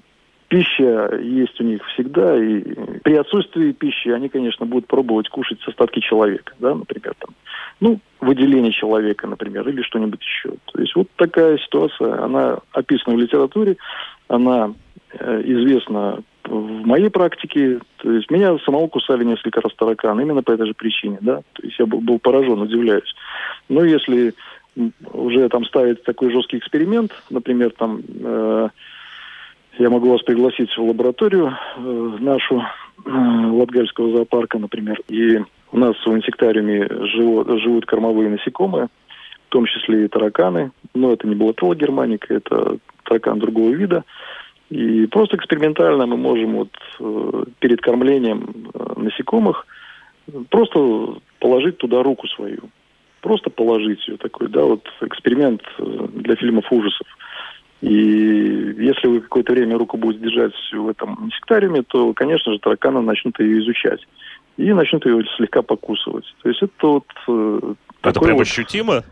пища 0.48 1.18
есть 1.22 1.60
у 1.60 1.64
них 1.64 1.86
всегда, 1.94 2.38
и 2.38 2.62
при 3.04 3.16
отсутствии 3.16 3.72
пищи 3.72 4.10
они, 4.10 4.30
конечно, 4.30 4.66
будут 4.66 4.88
пробовать 4.88 5.30
кушать 5.30 5.60
с 5.62 5.68
остатки 5.68 6.00
человека, 6.00 6.54
да, 6.60 6.76
например, 6.76 7.14
там, 7.20 7.36
ну, 7.80 8.00
выделение 8.22 8.72
человека, 8.72 9.28
например, 9.28 9.68
или 9.68 9.82
что-нибудь 9.82 10.22
еще. 10.22 10.56
То 10.72 10.82
есть 10.82 10.96
вот 10.96 11.08
такая 11.16 11.58
ситуация, 11.58 12.24
она 12.24 12.60
описана 12.72 13.16
в 13.16 13.20
литературе, 13.20 13.78
она 14.28 14.74
э, 15.12 15.42
известна 15.46 16.24
в 16.44 16.86
моей 16.86 17.10
практике, 17.10 17.80
то 17.98 18.12
есть 18.12 18.30
меня 18.30 18.58
самого 18.60 18.88
кусали 18.88 19.24
несколько 19.24 19.62
раз 19.62 19.74
таракан, 19.76 20.20
именно 20.20 20.44
по 20.44 20.52
этой 20.52 20.68
же 20.68 20.74
причине, 20.74 21.18
да, 21.22 21.38
то 21.54 21.64
есть 21.64 21.80
я 21.80 21.86
был, 21.86 22.02
был 22.02 22.20
поражен, 22.20 22.62
удивляюсь. 22.62 23.14
Но 23.68 23.84
если 23.84 24.34
уже 25.12 25.50
там 25.50 25.66
ставить 25.66 26.04
такой 26.04 26.32
жесткий 26.32 26.58
эксперимент, 26.58 27.12
например, 27.30 27.72
там 27.72 28.02
э, 28.08 28.70
я 29.78 29.90
могу 29.90 30.10
вас 30.10 30.22
пригласить 30.24 30.70
в 30.76 30.82
лабораторию 30.82 31.58
э, 31.78 32.18
нашу 32.20 32.62
э, 32.62 33.10
Латгальского 33.10 34.12
зоопарка, 34.12 34.58
например, 34.58 35.02
и 35.08 35.40
у 35.72 35.78
нас 35.78 35.96
в 36.06 36.14
инсектариуме 36.14 36.88
живут, 37.08 37.60
живут 37.62 37.86
кормовые 37.86 38.30
насекомые, 38.30 38.88
в 39.48 39.50
том 39.50 39.66
числе 39.66 40.06
и 40.06 40.08
тараканы. 40.08 40.72
Но 40.94 41.12
это 41.12 41.28
не 41.28 41.36
Балателла 41.36 41.76
германика, 41.76 42.34
это 42.34 42.78
таракан 43.04 43.40
другого 43.40 43.72
вида. 43.72 44.04
И 44.70 45.06
просто 45.08 45.38
экспериментально 45.38 46.06
мы 46.06 46.18
можем 46.18 46.56
вот 46.56 46.70
э, 47.00 47.44
перед 47.60 47.82
кормлением 47.82 48.70
э, 48.74 48.94
насекомых 48.98 49.68
просто 50.50 51.20
положить 51.40 51.78
туда 51.78 52.02
руку 52.02 52.28
свою. 52.28 52.70
Просто 53.22 53.50
положить 53.50 54.08
ее 54.08 54.18
такой, 54.18 54.48
да, 54.50 54.64
вот 54.64 54.88
эксперимент 55.02 55.62
э, 55.78 56.08
для 56.14 56.36
фильмов 56.36 56.72
ужасов. 56.72 57.08
И 57.82 57.94
если 58.78 59.08
вы 59.08 59.22
какое-то 59.22 59.54
время 59.54 59.78
руку 59.78 59.98
будете 59.98 60.24
держать 60.24 60.54
в 60.72 60.88
этом 60.88 61.26
инсектариуме, 61.26 61.84
то, 61.84 62.14
конечно 62.14 62.54
же, 62.54 62.60
тараканы 62.60 63.02
начнут 63.02 63.40
ее 63.40 63.60
изучать 63.60 64.00
и 64.58 64.72
начнут 64.74 65.06
ее 65.06 65.24
слегка 65.36 65.62
покусывать. 65.62 66.26
То 66.42 66.50
есть 66.50 66.62
это 66.64 66.88
вот... 66.88 67.06
Э, 67.28 67.74
это 68.04 68.20
прям 68.20 68.38
вот, 68.38 68.44
ощутимо? 68.44 69.04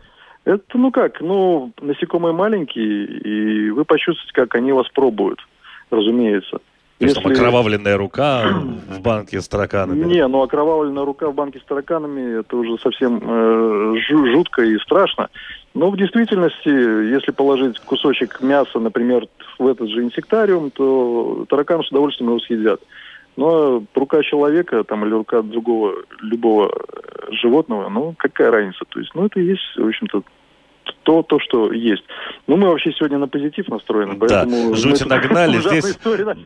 Это, 0.44 0.62
ну 0.74 0.90
как, 0.90 1.20
ну, 1.20 1.72
насекомые 1.80 2.34
маленькие, 2.34 3.06
и 3.06 3.70
вы 3.70 3.84
почувствуете, 3.84 4.32
как 4.32 4.54
они 4.54 4.72
вас 4.72 4.88
пробуют, 4.88 5.40
разумеется. 5.90 6.60
То 7.04 7.10
есть 7.10 7.22
там 7.22 7.32
окровавленная 7.32 7.96
рука 7.96 8.62
в 8.88 9.00
банке 9.00 9.40
с 9.40 9.48
тараканами? 9.48 10.04
Не, 10.04 10.26
ну 10.26 10.42
окровавленная 10.42 11.04
рука 11.04 11.28
в 11.28 11.34
банке 11.34 11.60
с 11.60 11.64
тараканами, 11.64 12.40
это 12.40 12.56
уже 12.56 12.78
совсем 12.78 13.20
э, 13.22 13.94
жутко 14.08 14.62
и 14.62 14.78
страшно. 14.78 15.28
Но 15.74 15.90
в 15.90 15.96
действительности, 15.96 16.68
если 16.68 17.32
положить 17.32 17.78
кусочек 17.80 18.40
мяса, 18.40 18.78
например, 18.78 19.26
в 19.58 19.66
этот 19.66 19.88
же 19.88 20.02
инсектариум, 20.02 20.70
то 20.70 21.44
тараканы 21.48 21.82
с 21.82 21.90
удовольствием 21.90 22.30
его 22.30 22.40
съедят. 22.40 22.80
Но 23.36 23.82
рука 23.94 24.22
человека 24.22 24.84
там, 24.84 25.04
или 25.04 25.12
рука 25.12 25.42
другого, 25.42 25.94
любого 26.20 26.72
животного, 27.30 27.88
ну, 27.88 28.14
какая 28.16 28.52
разница? 28.52 28.84
То 28.88 29.00
есть, 29.00 29.10
ну, 29.14 29.26
это 29.26 29.40
и 29.40 29.46
есть, 29.46 29.76
в 29.76 29.86
общем-то, 29.86 30.22
то, 31.04 31.22
то, 31.22 31.38
что 31.38 31.72
есть. 31.72 32.02
Ну, 32.46 32.56
мы 32.56 32.68
вообще 32.68 32.92
сегодня 32.92 33.18
на 33.18 33.28
позитив 33.28 33.68
настроены, 33.68 34.16
поэтому... 34.18 34.70
Да, 34.70 34.76
жути 34.76 35.04
нагнали. 35.08 35.58
Здесь, 35.58 35.98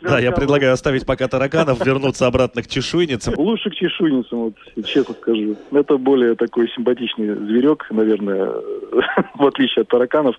да, 0.03 0.19
я 0.19 0.33
предлагаю 0.33 0.73
оставить 0.73 1.07
пока 1.07 1.29
тараканов, 1.29 1.85
вернуться 1.85 2.27
обратно 2.27 2.63
к 2.63 2.67
чешуйницам. 2.67 3.35
Лучше 3.37 3.71
к 3.71 3.75
чешуйницам, 3.75 4.39
вот, 4.39 4.87
честно 4.87 5.15
скажу. 5.15 5.57
Это 5.73 5.97
более 5.97 6.35
такой 6.35 6.69
симпатичный 6.75 7.35
зверек, 7.35 7.87
наверное, 7.91 8.53
в 9.35 9.47
отличие 9.47 9.83
от 9.83 9.89
тараканов, 9.89 10.37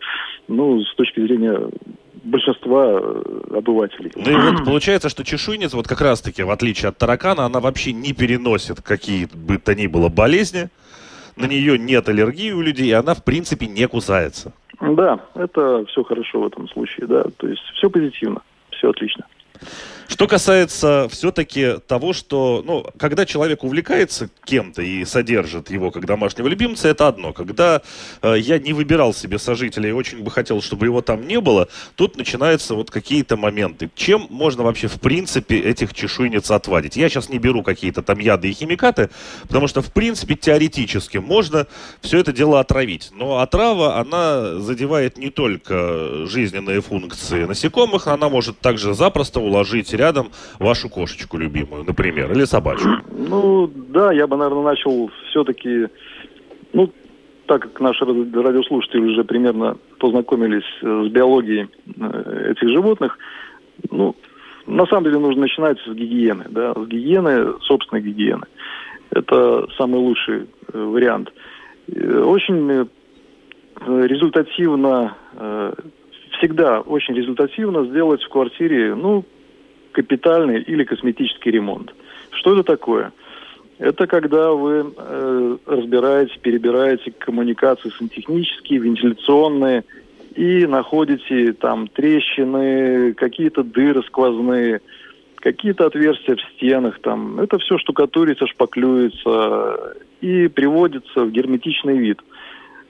ну, 0.48 0.82
с 0.82 0.96
точки 0.96 1.22
зрения 1.22 1.70
большинства 2.24 2.98
обывателей. 3.52 4.12
Ну 4.16 4.32
и 4.32 4.52
вот 4.52 4.66
получается, 4.66 5.10
что 5.10 5.24
чешуйница, 5.24 5.78
вот 5.78 5.88
как 5.88 6.02
раз-таки, 6.02 6.44
в 6.44 6.52
отличие 6.52 6.90
от 6.90 6.98
таракана, 6.98 7.46
она 7.46 7.60
вообще 7.60 7.94
не 7.94 8.14
переносит 8.14 8.82
какие 8.82 9.28
бы 9.34 9.58
то 9.58 9.74
ни 9.74 9.88
было 9.88 10.10
болезни, 10.10 10.70
на 11.40 11.46
нее 11.46 11.78
нет 11.80 12.08
аллергии 12.10 12.52
у 12.52 12.62
людей, 12.62 12.88
и 12.88 12.92
она, 12.92 13.14
в 13.14 13.24
принципе, 13.24 13.68
не 13.68 13.88
кусается. 13.88 14.54
Да, 14.80 15.20
это 15.36 15.86
все 15.86 16.04
хорошо 16.04 16.42
в 16.42 16.48
этом 16.48 16.68
случае, 16.70 17.08
да, 17.08 17.24
то 17.38 17.48
есть 17.48 17.62
все 17.74 17.90
позитивно, 17.90 18.42
все 18.72 18.90
отлично. 18.90 19.26
Что 20.10 20.28
касается 20.28 21.08
все-таки 21.12 21.76
того, 21.88 22.14
что, 22.14 22.64
ну, 22.66 22.84
когда 22.98 23.28
человек 23.28 23.64
увлекается 23.64 24.30
кем-то 24.44 24.82
и 24.82 25.06
содержит 25.06 25.70
его 25.70 25.92
как 25.92 26.08
домашнего 26.08 26.48
любимца, 26.48 26.88
это 26.88 27.08
одно. 27.08 27.32
Когда 27.32 27.84
э, 28.24 28.36
я 28.40 28.58
не 28.58 28.74
выбирал 28.74 29.14
себе 29.14 29.38
сожителя 29.38 29.88
и 29.88 29.92
очень 29.92 30.24
бы 30.24 30.32
хотел, 30.32 30.64
чтобы 30.64 30.88
его 30.88 31.02
там 31.02 31.28
не 31.28 31.40
было, 31.40 31.68
тут 31.96 32.18
начинаются 32.18 32.74
вот 32.74 32.90
какие-то 32.90 33.38
моменты. 33.38 33.92
Чем 33.96 34.26
можно 34.32 34.64
вообще 34.64 34.88
в 34.88 35.00
принципе 35.00 35.60
этих 35.60 35.94
чешуйниц 35.94 36.50
отвадить? 36.50 36.96
Я 36.98 37.08
сейчас 37.08 37.30
не 37.30 37.38
беру 37.38 37.62
какие-то 37.62 38.02
там 38.02 38.18
яды 38.18 38.50
и 38.50 38.54
химикаты, 38.54 39.12
потому 39.44 39.68
что 39.68 39.84
в 39.84 39.94
принципе 39.94 40.34
теоретически 40.34 41.20
можно 41.20 41.68
все 42.02 42.18
это 42.18 42.34
дело 42.34 42.60
отравить. 42.60 43.12
Но 43.14 43.40
отрава, 43.40 44.00
она 44.00 44.56
задевает 44.56 45.20
не 45.20 45.30
только 45.30 46.26
жизненные 46.26 46.82
функции 46.82 47.46
насекомых, 47.46 48.08
она 48.08 48.28
может 48.28 48.60
также 48.60 48.96
запросто 48.96 49.40
уложить 49.50 49.94
рядом 49.94 50.28
вашу 50.60 50.90
кошечку 50.90 51.38
любимую, 51.38 51.84
например, 51.84 52.32
или 52.32 52.46
собачку? 52.46 52.90
Ну, 53.12 53.68
да, 53.68 54.14
я 54.14 54.28
бы, 54.28 54.38
наверное, 54.38 54.64
начал 54.64 55.12
все-таки, 55.30 55.88
ну, 56.74 56.92
так 57.50 57.64
как 57.64 57.80
наши 57.80 58.06
радиослушатели 58.06 59.02
уже 59.02 59.24
примерно 59.24 59.78
познакомились 59.98 60.70
э, 60.84 61.06
с 61.08 61.12
биологией 61.12 61.68
э, 62.00 62.52
этих 62.52 62.70
животных, 62.70 63.18
ну, 63.90 64.16
на 64.68 64.86
самом 64.86 65.06
деле 65.06 65.18
нужно 65.18 65.42
начинать 65.42 65.80
с 65.80 65.92
гигиены, 65.92 66.46
да, 66.50 66.74
с 66.74 66.88
гигиены, 66.88 67.60
собственной 67.62 68.04
гигиены. 68.04 68.46
Это 69.10 69.68
самый 69.78 70.00
лучший 70.00 70.42
э, 70.42 70.80
вариант. 70.80 71.34
Очень 71.88 72.88
результативно, 73.88 75.16
всегда 76.38 76.82
очень 76.82 77.16
результативно 77.16 77.86
сделать 77.86 78.22
в 78.22 78.30
квартире, 78.30 78.94
ну, 78.94 79.26
капитальный 79.92 80.62
или 80.62 80.84
косметический 80.84 81.52
ремонт. 81.52 81.94
Что 82.32 82.54
это 82.54 82.64
такое? 82.64 83.12
Это 83.80 84.08
когда 84.08 84.52
вы 84.52 84.94
э, 84.96 85.58
разбираете, 85.66 86.38
перебираете 86.42 87.12
коммуникации 87.18 87.90
сантехнические, 87.98 88.80
вентиляционные 88.80 89.86
и 90.36 90.66
находите 90.68 91.54
там 91.54 91.88
трещины, 91.88 93.14
какие-то 93.14 93.64
дыры 93.64 94.04
сквозные, 94.04 94.82
какие-то 95.38 95.86
отверстия 95.86 96.36
в 96.36 96.42
стенах, 96.56 97.00
там. 97.00 97.40
Это 97.40 97.58
все 97.58 97.78
штукатурится, 97.78 98.48
шпаклюется 98.48 99.96
и 100.20 100.50
приводится 100.50 101.22
в 101.24 101.32
герметичный 101.32 101.98
вид. 101.98 102.20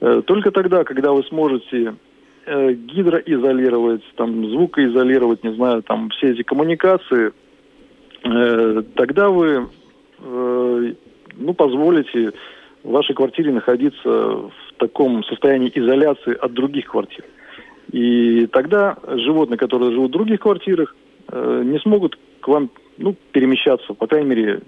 Э, 0.02 0.24
только 0.26 0.50
тогда, 0.52 0.84
когда 0.84 1.12
вы 1.12 1.24
сможете 1.26 1.96
э, 2.50 2.74
гидроизолировать, 2.74 4.04
там, 4.16 4.50
звукоизолировать, 4.50 5.44
не 5.44 5.54
знаю, 5.54 5.84
там, 5.84 6.10
все 6.10 6.32
эти 6.32 6.44
коммуникации, 6.44 7.32
э, 8.24 8.84
тогда 8.96 9.30
вы, 9.30 9.68
э, 10.20 10.94
ну, 11.38 11.54
позволите 11.54 12.34
вашей 12.84 13.14
квартире 13.14 13.52
находиться 13.52 14.10
в 14.10 14.52
таком 14.78 15.24
состоянии 15.26 15.72
изоляции 15.76 16.34
от 16.34 16.54
других 16.54 16.88
квартир. 16.88 17.24
И 17.92 18.48
тогда 18.48 18.98
животные, 19.08 19.58
которые 19.58 19.92
живут 19.92 20.10
в 20.10 20.14
других 20.14 20.40
квартирах, 20.40 20.96
не 21.32 21.80
смогут 21.80 22.18
к 22.40 22.48
вам 22.48 22.70
ну, 22.98 23.16
перемещаться. 23.32 23.94
По 23.94 24.08
крайней 24.08 24.30
мере, 24.30 24.62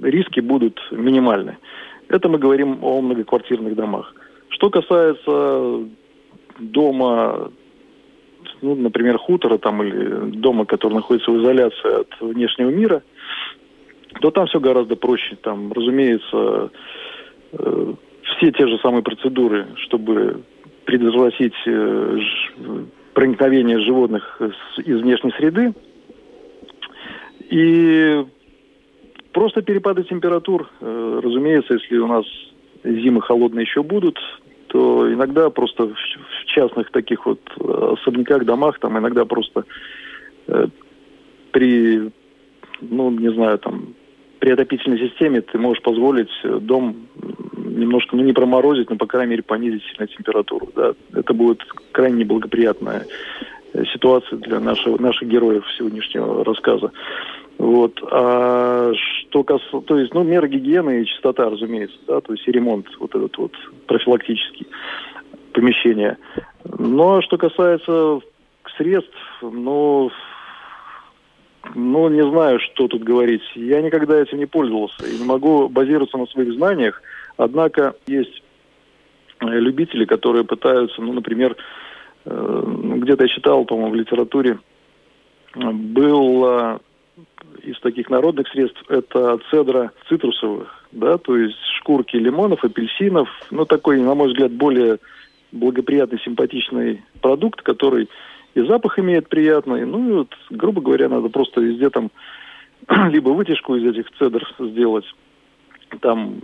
риски 0.00 0.40
будут 0.40 0.80
минимальны. 0.90 1.56
Это 2.08 2.28
мы 2.28 2.38
говорим 2.38 2.78
о 2.82 3.00
многоквартирных 3.00 3.74
домах. 3.74 4.14
Что 4.48 4.70
касается 4.70 5.86
дома, 6.58 7.50
ну, 8.62 8.74
например, 8.74 9.18
хутора 9.18 9.58
там 9.58 9.82
или 9.82 10.36
дома, 10.36 10.64
который 10.64 10.94
находится 10.94 11.30
в 11.30 11.42
изоляции 11.42 12.00
от 12.00 12.20
внешнего 12.20 12.70
мира, 12.70 13.02
то 14.20 14.30
там 14.30 14.46
все 14.46 14.60
гораздо 14.60 14.96
проще. 14.96 15.36
Там, 15.42 15.72
разумеется, 15.72 16.70
э, 17.52 17.94
все 18.22 18.52
те 18.52 18.66
же 18.66 18.78
самые 18.78 19.02
процедуры, 19.02 19.66
чтобы 19.84 20.42
предотвратить 20.84 21.54
э, 21.66 22.18
проникновение 23.12 23.80
животных 23.80 24.40
из 24.78 25.00
внешней 25.00 25.32
среды. 25.32 25.74
И 27.50 28.24
просто 29.32 29.62
перепады 29.62 30.04
температур, 30.04 30.68
э, 30.80 31.20
разумеется, 31.22 31.74
если 31.74 31.98
у 31.98 32.06
нас 32.06 32.24
зимы 32.84 33.22
холодные 33.22 33.64
еще 33.64 33.82
будут, 33.82 34.18
то 34.68 35.12
иногда 35.12 35.50
просто 35.50 35.88
в 35.88 36.44
частных 36.46 36.90
таких 36.90 37.26
вот 37.26 37.40
э, 37.58 37.94
особняках, 37.98 38.44
домах, 38.44 38.78
там 38.78 38.98
иногда 38.98 39.24
просто 39.24 39.64
э, 40.48 40.66
при, 41.52 42.10
ну, 42.80 43.10
не 43.10 43.32
знаю, 43.32 43.58
там, 43.58 43.94
при 44.38 44.50
отопительной 44.50 44.98
системе 44.98 45.40
ты 45.40 45.58
можешь 45.58 45.82
позволить 45.82 46.30
э, 46.44 46.58
дом 46.60 47.08
немножко, 47.56 48.16
ну, 48.16 48.22
не 48.22 48.32
проморозить, 48.32 48.90
но, 48.90 48.96
по 48.96 49.06
крайней 49.06 49.30
мере, 49.30 49.42
понизить 49.42 49.82
сильно 49.84 50.06
температуру, 50.06 50.70
да. 50.74 50.92
Это 51.12 51.32
будет 51.32 51.62
крайне 51.92 52.18
неблагоприятная 52.18 53.06
э, 53.72 53.84
ситуация 53.92 54.38
для 54.38 54.60
нашего, 54.60 55.00
наших 55.00 55.28
героев 55.28 55.64
сегодняшнего 55.76 56.44
рассказа. 56.44 56.92
Вот. 57.58 57.98
А 58.10 58.92
что 58.94 59.42
касается, 59.42 59.80
то 59.80 59.98
есть, 59.98 60.12
ну, 60.12 60.22
меры 60.22 60.48
гигиены 60.48 61.00
и 61.00 61.06
чистота, 61.06 61.48
разумеется, 61.48 61.96
да, 62.06 62.20
то 62.20 62.32
есть 62.32 62.46
и 62.46 62.52
ремонт 62.52 62.86
вот 62.98 63.14
этот 63.14 63.36
вот 63.38 63.52
профилактический 63.86 64.66
помещения. 65.52 66.18
Но 66.78 67.22
что 67.22 67.38
касается 67.38 68.20
средств, 68.76 69.16
ну, 69.40 70.10
ну, 71.74 72.08
не 72.08 72.22
знаю, 72.22 72.60
что 72.60 72.88
тут 72.88 73.02
говорить. 73.02 73.42
Я 73.54 73.80
никогда 73.80 74.20
этим 74.20 74.38
не 74.38 74.46
пользовался 74.46 75.06
и 75.06 75.18
не 75.18 75.24
могу 75.24 75.68
базироваться 75.68 76.18
на 76.18 76.26
своих 76.26 76.52
знаниях. 76.52 77.02
Однако 77.38 77.96
есть 78.06 78.42
э, 79.40 79.46
любители, 79.46 80.04
которые 80.04 80.44
пытаются, 80.44 81.00
ну, 81.00 81.14
например, 81.14 81.56
э, 82.26 82.62
где-то 82.98 83.24
я 83.24 83.28
читал, 83.28 83.64
по-моему, 83.64 83.92
в 83.92 83.96
литературе, 83.96 84.58
был 85.54 86.80
из 87.62 87.78
таких 87.80 88.10
народных 88.10 88.48
средств 88.48 88.82
это 88.88 89.38
цедра 89.50 89.92
цитрусовых, 90.08 90.86
да, 90.92 91.18
то 91.18 91.36
есть 91.36 91.58
шкурки 91.78 92.16
лимонов, 92.16 92.64
апельсинов, 92.64 93.28
ну 93.50 93.64
такой, 93.64 94.00
на 94.00 94.14
мой 94.14 94.28
взгляд, 94.28 94.52
более 94.52 94.98
благоприятный, 95.52 96.20
симпатичный 96.20 97.02
продукт, 97.22 97.62
который 97.62 98.08
и 98.54 98.60
запах 98.62 98.98
имеет 98.98 99.28
приятный, 99.28 99.84
ну 99.84 100.08
и 100.08 100.12
вот, 100.12 100.34
грубо 100.50 100.80
говоря, 100.80 101.08
надо 101.08 101.28
просто 101.28 101.60
везде 101.60 101.90
там 101.90 102.10
либо 103.10 103.30
вытяжку 103.30 103.76
из 103.76 103.84
этих 103.84 104.10
цедр 104.18 104.46
сделать, 104.58 105.06
там 106.00 106.40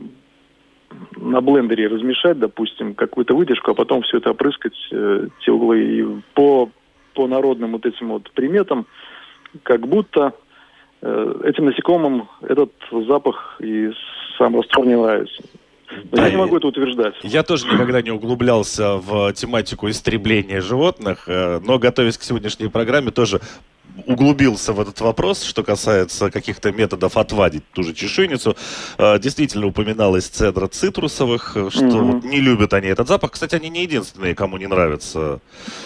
на 1.17 1.41
блендере 1.41 1.89
размешать, 1.89 2.39
допустим, 2.39 2.95
какую-то 2.95 3.35
вытяжку, 3.35 3.71
а 3.71 3.75
потом 3.75 4.03
все 4.03 4.19
это 4.19 4.31
опрыскать, 4.31 4.77
э, 4.91 5.29
те 5.41 5.51
углы, 5.51 5.83
и 5.83 6.05
по, 6.35 6.71
по 7.15 7.27
народным 7.27 7.73
вот 7.73 7.87
этим 7.87 8.09
вот 8.09 8.31
приметам, 8.33 8.87
как 9.63 9.87
будто 9.87 10.35
этим 11.03 11.67
насекомым 11.67 12.29
этот 12.43 12.73
запах 13.09 13.57
и 13.61 13.91
сам 14.39 14.57
раствор 14.57 14.87
не 14.87 14.97
нравится. 14.97 15.43
да, 16.13 16.27
я 16.27 16.31
не 16.31 16.37
могу 16.37 16.57
это 16.57 16.69
утверждать. 16.69 17.15
Я 17.23 17.43
тоже 17.43 17.67
никогда 17.67 18.03
не 18.03 18.11
углублялся 18.11 18.97
в 18.97 19.33
тематику 19.33 19.89
истребления 19.91 20.61
животных, 20.61 21.25
э, 21.27 21.59
но 21.61 21.79
готовясь 21.79 22.19
к 22.19 22.23
сегодняшней 22.23 22.69
программе, 22.69 23.11
тоже 23.11 23.41
углубился 24.07 24.73
в 24.73 24.81
этот 24.81 25.01
вопрос, 25.01 25.43
что 25.43 25.63
касается 25.63 26.31
каких-то 26.31 26.73
методов 26.73 27.17
отвадить 27.17 27.65
ту 27.73 27.83
же 27.83 27.95
чешуйницу. 27.95 28.57
А, 28.99 29.19
действительно 29.19 29.67
упоминалось 29.67 30.29
цедра 30.29 30.67
цитрусовых, 30.67 31.57
э, 31.57 31.71
что 31.71 31.85
mm-hmm. 31.85 32.01
вот 32.01 32.25
не 32.25 32.41
любят 32.41 32.73
они 32.75 32.89
этот 32.89 33.09
запах. 33.09 33.33
Кстати, 33.33 33.55
они 33.55 33.69
не 33.69 33.83
единственные, 33.83 34.35
кому 34.35 34.57
не 34.57 34.67
нравится. 34.67 35.41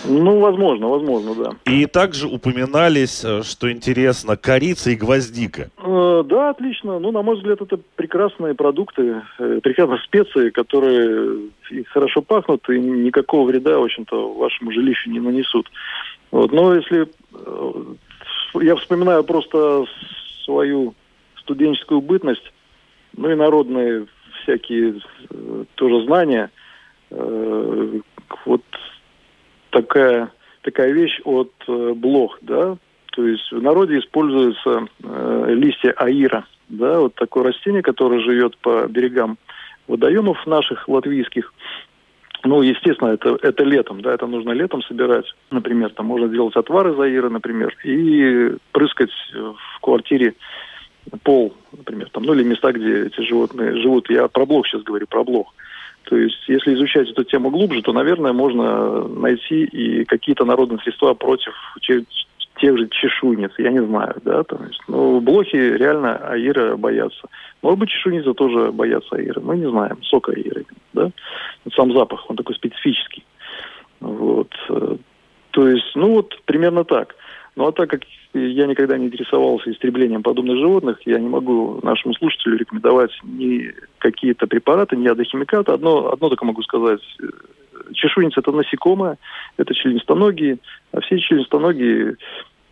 Ну, 0.05 0.39
возможно, 0.39 0.89
возможно, 0.89 1.35
да. 1.35 1.73
И 1.73 1.87
также 1.87 2.29
упоминались, 2.29 3.25
э, 3.25 3.43
что 3.43 3.71
интересно, 3.71 4.37
корица 4.37 4.91
и 4.91 4.97
гвоздика. 4.97 5.71
Э, 5.79 6.23
да, 6.27 6.51
отлично. 6.51 6.99
Ну, 6.99 7.11
на 7.11 7.23
мой 7.23 7.37
взгляд, 7.37 7.61
это 7.61 7.79
прекрасные 7.97 8.55
продукты, 8.55 9.23
прекрасные 9.39 9.99
специи, 10.05 10.51
которые 10.51 11.51
хорошо 11.93 12.23
пахнут 12.23 12.69
и 12.69 12.79
никакого 12.79 13.49
вреда, 13.49 13.79
в 13.79 13.85
общем-то, 13.85 14.35
вашему 14.35 14.73
жилищу 14.73 15.11
не 15.11 15.21
нанесут. 15.21 15.69
Вот. 16.37 16.53
Но 16.53 16.75
если 16.75 17.09
э, 17.33 17.73
я 18.61 18.77
вспоминаю 18.77 19.25
просто 19.25 19.87
свою 20.45 20.93
студенческую 21.37 22.03
бытность, 22.03 22.53
ну 23.17 23.31
и 23.31 23.35
народные 23.35 24.07
всякие 24.43 25.01
э, 25.31 25.65
тоже 25.77 26.05
знания, 26.05 26.51
э, 27.11 28.01
вот 28.45 28.63
такая 29.71 30.31
такая 30.61 30.93
вещь 30.93 31.21
от 31.25 31.53
блох, 31.67 32.39
да, 32.43 32.77
то 33.13 33.27
есть 33.27 33.51
в 33.51 33.63
народе 33.63 33.99
используются 34.01 34.89
листья 35.47 35.93
аира, 35.93 36.45
да, 36.69 36.99
вот 36.99 37.15
такое 37.15 37.45
растение, 37.45 37.83
которое 37.83 38.21
живет 38.21 38.59
по 38.59 38.87
берегам 38.89 39.39
водоемов 39.87 40.45
наших 40.47 40.87
латвийских. 40.89 41.55
Ну, 42.47 42.63
естественно, 42.63 43.11
это, 43.11 43.39
это 43.43 43.65
летом, 43.65 44.01
да, 44.03 44.15
это 44.15 44.27
нужно 44.27 44.51
летом 44.51 44.83
собирать. 44.83 45.27
Например, 45.51 45.91
там 45.91 46.07
можно 46.07 46.29
сделать 46.29 46.57
отвары 46.57 46.95
заира, 46.95 47.29
например, 47.29 47.77
и 47.85 48.57
прыскать 48.73 49.11
в 49.33 49.81
квартире 49.81 50.35
пол, 51.23 51.55
например, 51.73 52.11
там, 52.11 52.25
ну 52.25 52.35
или 52.35 52.43
места, 52.43 52.73
где 52.73 53.07
эти 53.07 53.21
животные 53.21 53.81
живут. 53.81 54.11
Я 54.11 54.29
про 54.29 54.45
блох 54.45 54.67
сейчас 54.67 54.83
говорю, 54.83 55.07
про 55.07 55.25
блох. 55.25 55.55
То 56.05 56.17
есть, 56.17 56.49
если 56.49 56.75
изучать 56.75 57.11
эту 57.11 57.25
тему 57.25 57.51
глубже, 57.51 57.83
то, 57.83 57.93
наверное, 57.93 58.33
можно 58.33 59.09
найти 59.09 59.65
и 59.65 60.05
какие-то 60.05 60.45
народные 60.45 60.79
средства 60.79 61.15
против 61.15 61.53
тех 62.61 62.79
же 62.79 62.89
чешуйниц, 62.89 63.53
я 63.59 63.71
не 63.71 63.85
знаю, 63.85 64.15
да, 64.25 64.43
то 64.45 64.59
есть, 64.65 64.81
ну, 64.89 65.21
блохи 65.21 65.57
реально 65.57 66.17
аира 66.17 66.77
боятся. 66.77 67.29
Может 67.63 67.79
быть, 67.79 67.91
чешуйницы 67.91 68.35
тоже 68.35 68.73
боятся 68.73 69.17
аира, 69.17 69.41
мы 69.41 69.57
не 69.57 69.69
знаем, 69.69 70.03
сока 70.03 70.33
аира, 70.33 70.63
да. 70.93 71.11
Сам 71.75 71.93
запах, 71.93 72.29
он 72.31 72.37
такой 72.37 72.55
специфический. 72.55 73.25
Вот. 74.01 74.53
То 75.51 75.69
есть, 75.69 75.91
ну 75.95 76.15
вот, 76.15 76.39
примерно 76.45 76.85
так. 76.85 77.15
Ну 77.57 77.67
а 77.67 77.73
так 77.73 77.89
как 77.89 78.03
я 78.35 78.67
никогда 78.67 78.99
не 78.99 79.07
интересовался 79.07 79.73
истреблением 79.73 80.23
подобных 80.23 80.59
животных, 80.59 80.99
я 81.07 81.19
не 81.19 81.29
могу 81.29 81.81
нашему 81.83 82.15
слушателю 82.15 82.59
рекомендовать 82.59 83.11
ни 83.23 83.73
какие-то 83.99 84.47
препараты, 84.47 84.97
ни 84.97 85.05
ядохимикаты. 85.05 85.73
Одно, 85.73 86.13
одно 86.13 86.29
только 86.29 86.45
могу 86.45 86.63
сказать. 86.63 87.01
Чешуйница– 87.95 88.41
это 88.43 88.53
насекомое, 88.53 89.19
это 89.57 89.75
членистоногие, 89.75 90.59
а 90.93 91.01
все 91.01 91.19
членистоногие, 91.19 92.17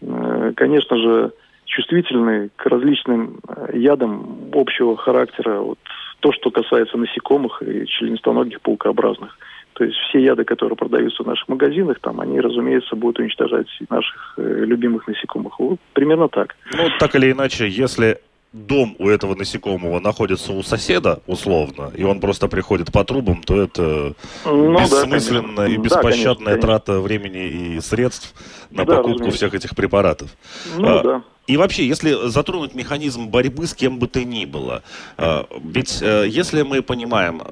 э, 0.02 0.52
конечно 0.56 0.96
же, 0.96 1.32
чувствительны 1.66 2.50
к 2.56 2.66
различным 2.66 3.40
э, 3.48 3.78
ядам 3.78 4.50
общего 4.52 4.96
характера. 4.96 5.60
Вот 5.60 5.78
то, 6.20 6.32
что 6.32 6.50
касается 6.50 6.96
насекомых 6.96 7.62
и 7.62 7.86
членистоногих 7.86 8.60
паукообразных– 8.60 9.38
то 9.74 9.84
есть 9.84 9.96
все 10.08 10.20
яды, 10.20 10.44
которые 10.44 10.76
продаются 10.76 11.22
в 11.22 11.26
наших 11.26 11.48
магазинах, 11.48 11.98
там, 12.00 12.20
они, 12.20 12.40
разумеется, 12.40 12.94
будут 12.94 13.18
уничтожать 13.18 13.66
наших 13.90 14.34
э, 14.36 14.64
любимых 14.64 15.06
насекомых. 15.08 15.58
Вот, 15.58 15.80
примерно 15.92 16.28
так. 16.28 16.54
Ну, 16.72 16.88
так 16.98 17.14
или 17.16 17.32
иначе, 17.32 17.68
если 17.68 18.18
дом 18.54 18.94
у 19.00 19.08
этого 19.08 19.34
насекомого 19.34 19.98
находится 19.98 20.52
у 20.52 20.62
соседа, 20.62 21.20
условно, 21.26 21.90
и 21.94 22.04
он 22.04 22.20
просто 22.20 22.46
приходит 22.46 22.92
по 22.92 23.04
трубам, 23.04 23.42
то 23.42 23.60
это 23.60 24.14
ну, 24.44 24.80
бессмысленная 24.80 25.66
да, 25.66 25.74
и 25.74 25.76
беспощадная 25.76 26.54
да, 26.54 26.60
конечно, 26.60 26.60
трата 26.60 27.00
времени 27.00 27.48
и 27.48 27.80
средств 27.80 28.32
на 28.70 28.84
да, 28.84 28.94
покупку 28.94 29.10
разумеется. 29.10 29.36
всех 29.36 29.54
этих 29.54 29.74
препаратов. 29.74 30.30
Ну, 30.76 30.86
а, 30.86 31.02
да. 31.02 31.22
И 31.48 31.56
вообще, 31.56 31.86
если 31.86 32.28
затронуть 32.28 32.76
механизм 32.76 33.26
борьбы 33.26 33.66
с 33.66 33.74
кем 33.74 33.98
бы 33.98 34.06
то 34.06 34.22
ни 34.22 34.44
было, 34.44 34.84
а, 35.16 35.46
ведь 35.60 36.00
э, 36.00 36.26
если 36.28 36.62
мы 36.62 36.80
понимаем, 36.80 37.42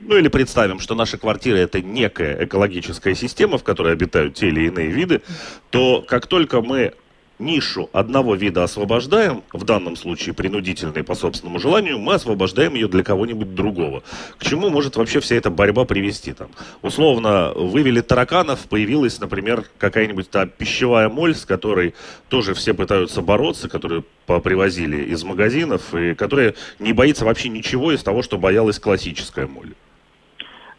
ну 0.00 0.16
или 0.16 0.28
представим, 0.28 0.80
что 0.80 0.94
наша 0.94 1.18
квартира 1.18 1.56
это 1.56 1.82
некая 1.82 2.46
экологическая 2.46 3.14
система, 3.14 3.58
в 3.58 3.62
которой 3.62 3.92
обитают 3.92 4.34
те 4.34 4.48
или 4.48 4.68
иные 4.68 4.88
виды, 4.88 5.20
то 5.68 6.00
как 6.00 6.26
только 6.26 6.62
мы 6.62 6.94
нишу 7.38 7.88
одного 7.92 8.34
вида 8.34 8.64
освобождаем, 8.64 9.42
в 9.52 9.64
данном 9.64 9.96
случае 9.96 10.34
принудительной 10.34 11.02
по 11.02 11.14
собственному 11.14 11.58
желанию, 11.58 11.98
мы 11.98 12.14
освобождаем 12.14 12.74
ее 12.74 12.88
для 12.88 13.02
кого-нибудь 13.02 13.54
другого. 13.54 14.02
К 14.38 14.44
чему 14.44 14.70
может 14.70 14.96
вообще 14.96 15.20
вся 15.20 15.36
эта 15.36 15.50
борьба 15.50 15.84
привести? 15.84 16.32
Там, 16.32 16.48
условно, 16.82 17.52
вывели 17.54 18.00
тараканов, 18.00 18.68
появилась, 18.68 19.20
например, 19.20 19.64
какая-нибудь 19.78 20.30
та 20.30 20.46
пищевая 20.46 21.08
моль, 21.08 21.34
с 21.34 21.44
которой 21.44 21.94
тоже 22.28 22.54
все 22.54 22.74
пытаются 22.74 23.20
бороться, 23.22 23.68
которую 23.68 24.04
привозили 24.26 25.02
из 25.04 25.24
магазинов, 25.24 25.94
и 25.94 26.14
которая 26.14 26.54
не 26.78 26.92
боится 26.92 27.24
вообще 27.24 27.48
ничего 27.48 27.92
из 27.92 28.02
того, 28.02 28.22
что 28.22 28.38
боялась 28.38 28.78
классическая 28.78 29.46
моль. 29.46 29.74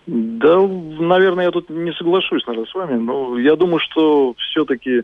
Да, 0.08 0.60
наверное, 0.60 1.46
я 1.46 1.52
тут 1.52 1.70
не 1.70 1.92
соглашусь, 1.94 2.46
наверное, 2.46 2.70
с 2.70 2.76
вами, 2.76 3.00
но 3.00 3.40
я 3.40 3.56
думаю, 3.56 3.80
что 3.80 4.36
все-таки 4.38 5.02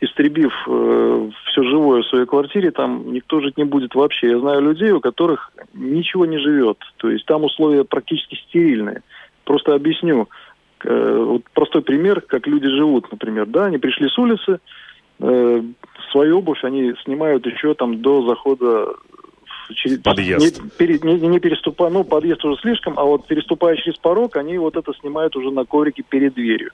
истребив 0.00 0.52
э, 0.66 1.30
все 1.46 1.62
живое 1.62 2.02
в 2.02 2.06
своей 2.06 2.26
квартире, 2.26 2.70
там 2.70 3.12
никто 3.12 3.40
жить 3.40 3.56
не 3.56 3.64
будет 3.64 3.94
вообще. 3.94 4.30
Я 4.30 4.38
знаю 4.38 4.60
людей, 4.60 4.90
у 4.92 5.00
которых 5.00 5.52
ничего 5.74 6.26
не 6.26 6.38
живет. 6.38 6.78
То 6.98 7.10
есть 7.10 7.26
там 7.26 7.44
условия 7.44 7.84
практически 7.84 8.36
стерильные. 8.46 9.02
Просто 9.44 9.74
объясню. 9.74 10.28
Э, 10.84 11.24
вот 11.26 11.42
простой 11.52 11.82
пример, 11.82 12.20
как 12.20 12.46
люди 12.46 12.68
живут, 12.68 13.10
например. 13.10 13.46
Да, 13.46 13.66
они 13.66 13.78
пришли 13.78 14.08
с 14.08 14.18
улицы, 14.18 14.60
э, 15.20 15.62
свою 16.10 16.38
обувь 16.38 16.64
они 16.64 16.94
снимают 17.04 17.46
еще 17.46 17.74
там 17.74 18.02
до 18.02 18.26
захода 18.26 18.94
через, 19.74 19.98
подъезд. 20.00 20.60
Не, 20.60 20.70
пере, 20.70 20.98
не, 21.02 21.28
не 21.28 21.40
переступая, 21.40 21.90
ну, 21.90 22.04
подъезд 22.04 22.44
уже 22.44 22.60
слишком, 22.60 22.98
а 22.98 23.04
вот 23.04 23.26
переступая 23.26 23.76
через 23.76 23.96
порог, 23.98 24.36
они 24.36 24.58
вот 24.58 24.76
это 24.76 24.92
снимают 25.00 25.36
уже 25.36 25.50
на 25.50 25.64
коврике 25.64 26.02
перед 26.02 26.34
дверью. 26.34 26.70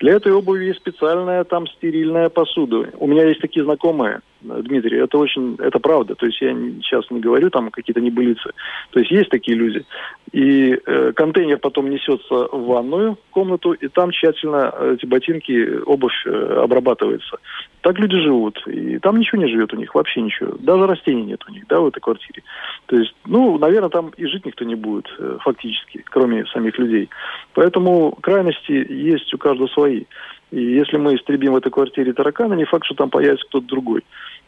Для 0.00 0.14
этой 0.14 0.32
обуви 0.32 0.66
есть 0.66 0.80
специальная 0.80 1.44
там 1.44 1.66
стерильная 1.66 2.28
посуда. 2.28 2.90
У 2.98 3.06
меня 3.06 3.24
есть 3.26 3.40
такие 3.40 3.64
знакомые, 3.64 4.20
Дмитрий, 4.44 4.98
это 4.98 5.18
очень, 5.18 5.56
это 5.58 5.78
правда. 5.78 6.14
То 6.14 6.26
есть 6.26 6.40
я 6.40 6.52
сейчас 6.82 7.10
не 7.10 7.20
говорю 7.20 7.50
там 7.50 7.70
какие-то 7.70 8.00
небылицы. 8.00 8.50
То 8.90 9.00
есть 9.00 9.10
есть 9.10 9.30
такие 9.30 9.56
люди. 9.56 9.84
И 10.32 10.78
э, 10.84 11.12
контейнер 11.14 11.58
потом 11.58 11.90
несется 11.90 12.48
в 12.50 12.66
ванную 12.66 13.18
комнату, 13.30 13.72
и 13.72 13.88
там 13.88 14.10
тщательно 14.10 14.74
эти 14.94 15.06
ботинки, 15.06 15.80
обувь 15.86 16.26
э, 16.26 16.60
обрабатывается. 16.62 17.38
Так 17.80 17.98
люди 17.98 18.18
живут. 18.18 18.62
И 18.66 18.98
там 18.98 19.18
ничего 19.18 19.42
не 19.42 19.48
живет 19.48 19.72
у 19.72 19.76
них, 19.76 19.94
вообще 19.94 20.22
ничего. 20.22 20.56
Даже 20.58 20.86
растений 20.86 21.24
нет 21.24 21.44
у 21.48 21.52
них, 21.52 21.66
да, 21.68 21.80
в 21.80 21.88
этой 21.88 22.00
квартире. 22.00 22.42
То 22.86 22.96
есть, 22.96 23.14
ну, 23.26 23.58
наверное, 23.58 23.90
там 23.90 24.10
и 24.16 24.26
жить 24.26 24.46
никто 24.46 24.64
не 24.64 24.74
будет, 24.74 25.06
э, 25.18 25.38
фактически, 25.40 26.02
кроме 26.04 26.46
самих 26.46 26.78
людей. 26.78 27.08
Поэтому 27.52 28.12
крайности 28.20 28.72
есть 28.72 29.32
у 29.34 29.38
каждого 29.38 29.68
свои. 29.68 30.04
И 30.54 30.62
если 30.62 30.98
мы 30.98 31.16
истребим 31.16 31.52
в 31.52 31.56
этой 31.56 31.72
квартире 31.72 32.12
таракана, 32.12 32.54
не 32.54 32.64
факт, 32.64 32.86
что 32.86 32.94
там 32.94 33.10
появится 33.10 33.44
кто-то 33.48 33.66
другой. 33.66 34.04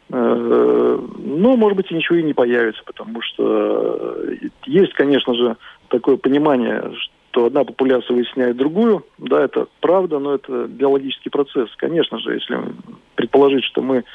Э, 0.09 0.99
ну, 1.17 1.57
может 1.57 1.75
быть, 1.75 1.91
и 1.91 1.95
ничего 1.95 2.17
и 2.17 2.23
не 2.23 2.33
появится, 2.33 2.81
потому 2.85 3.21
что 3.21 4.15
э, 4.23 4.35
есть, 4.65 4.93
конечно 4.93 5.33
же, 5.33 5.57
такое 5.89 6.15
понимание, 6.15 6.93
что 7.31 7.47
одна 7.47 7.65
популяция 7.65 8.15
вытесняет 8.15 8.55
другую. 8.55 9.03
Да, 9.17 9.43
это 9.43 9.67
правда, 9.81 10.19
но 10.19 10.35
это 10.35 10.67
биологический 10.67 11.29
процесс. 11.29 11.69
Конечно 11.75 12.19
же, 12.19 12.35
если 12.35 12.57
предположить, 13.15 13.65
что 13.65 13.81
мы 13.81 14.05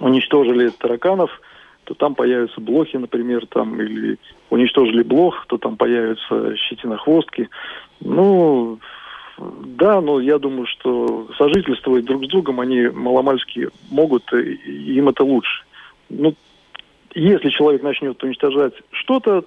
уничтожили 0.00 0.70
тараканов, 0.70 1.42
то 1.84 1.92
там 1.92 2.14
появятся 2.14 2.58
блохи, 2.58 2.96
например, 2.96 3.44
там, 3.48 3.78
или 3.82 4.16
уничтожили 4.48 5.02
блох, 5.02 5.44
то 5.46 5.58
там 5.58 5.76
появятся 5.76 6.56
щетинохвостки. 6.56 7.50
Ну, 8.00 8.78
да, 9.64 10.00
но 10.00 10.20
я 10.20 10.38
думаю, 10.38 10.66
что 10.66 11.28
сожительствовать 11.36 12.04
друг 12.04 12.24
с 12.24 12.28
другом 12.28 12.60
они 12.60 12.88
маломальски 12.88 13.68
могут, 13.90 14.32
и 14.32 14.54
им 14.96 15.08
это 15.08 15.24
лучше. 15.24 15.64
Ну, 16.08 16.34
если 17.14 17.50
человек 17.50 17.82
начнет 17.82 18.22
уничтожать 18.22 18.74
что-то, 18.90 19.44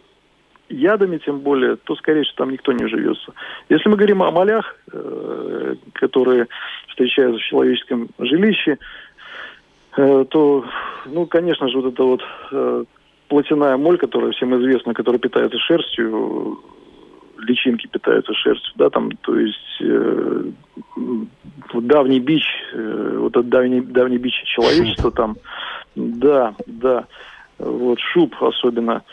ядами 0.69 1.17
тем 1.17 1.39
более, 1.39 1.75
то, 1.75 1.95
скорее 1.95 2.23
всего, 2.23 2.35
там 2.37 2.51
никто 2.51 2.71
не 2.71 2.87
живется. 2.87 3.33
Если 3.69 3.87
мы 3.89 3.97
говорим 3.97 4.23
о 4.23 4.31
молях, 4.31 4.75
э, 4.91 5.75
которые 5.93 6.47
встречаются 6.87 7.39
в 7.39 7.45
человеческом 7.45 8.09
жилище, 8.19 8.77
э, 9.97 10.25
то, 10.29 10.65
ну, 11.05 11.25
конечно 11.27 11.69
же, 11.69 11.79
вот 11.79 11.93
эта 11.93 12.03
вот 12.03 12.21
э, 12.51 12.83
моль, 13.77 13.97
которая 13.97 14.31
всем 14.31 14.55
известна, 14.59 14.93
которая 14.93 15.19
питается 15.19 15.59
шерстью, 15.59 16.59
личинки 17.45 17.87
питаются 17.87 18.33
шерстью, 18.33 18.73
да, 18.75 18.89
там, 18.89 19.11
то 19.21 19.37
есть 19.37 19.81
э, 19.81 20.43
давний 21.73 22.19
бич, 22.19 22.45
э, 22.73 23.17
вот 23.19 23.31
этот 23.31 23.49
давний, 23.49 23.81
давний 23.81 24.17
бич 24.17 24.43
человечества 24.45 25.11
там, 25.11 25.37
да, 25.95 26.53
да, 26.67 27.05
вот 27.57 27.99
шуб 27.99 28.35
особенно. 28.41 29.03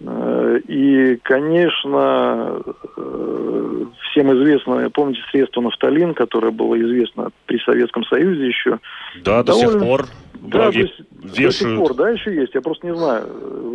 Э, 0.00 0.60
и, 0.68 1.16
конечно, 1.22 2.62
э, 2.96 3.84
всем 4.10 4.32
известно, 4.32 4.90
помните, 4.90 5.20
средство 5.30 5.60
нафталин, 5.60 6.14
которое 6.14 6.52
было 6.52 6.80
известно 6.80 7.30
при 7.46 7.58
Советском 7.58 8.04
Союзе 8.04 8.46
еще. 8.46 8.78
Да, 9.24 9.42
довольно... 9.42 9.72
до 9.72 9.72
сих 9.72 9.80
пор. 9.80 10.06
Да, 10.42 10.70
до, 10.70 10.88
до 11.10 11.50
сих 11.50 11.76
пор, 11.76 11.94
да, 11.94 12.10
еще 12.10 12.34
есть, 12.34 12.54
я 12.54 12.60
просто 12.60 12.86
не 12.86 12.94
знаю. 12.94 13.26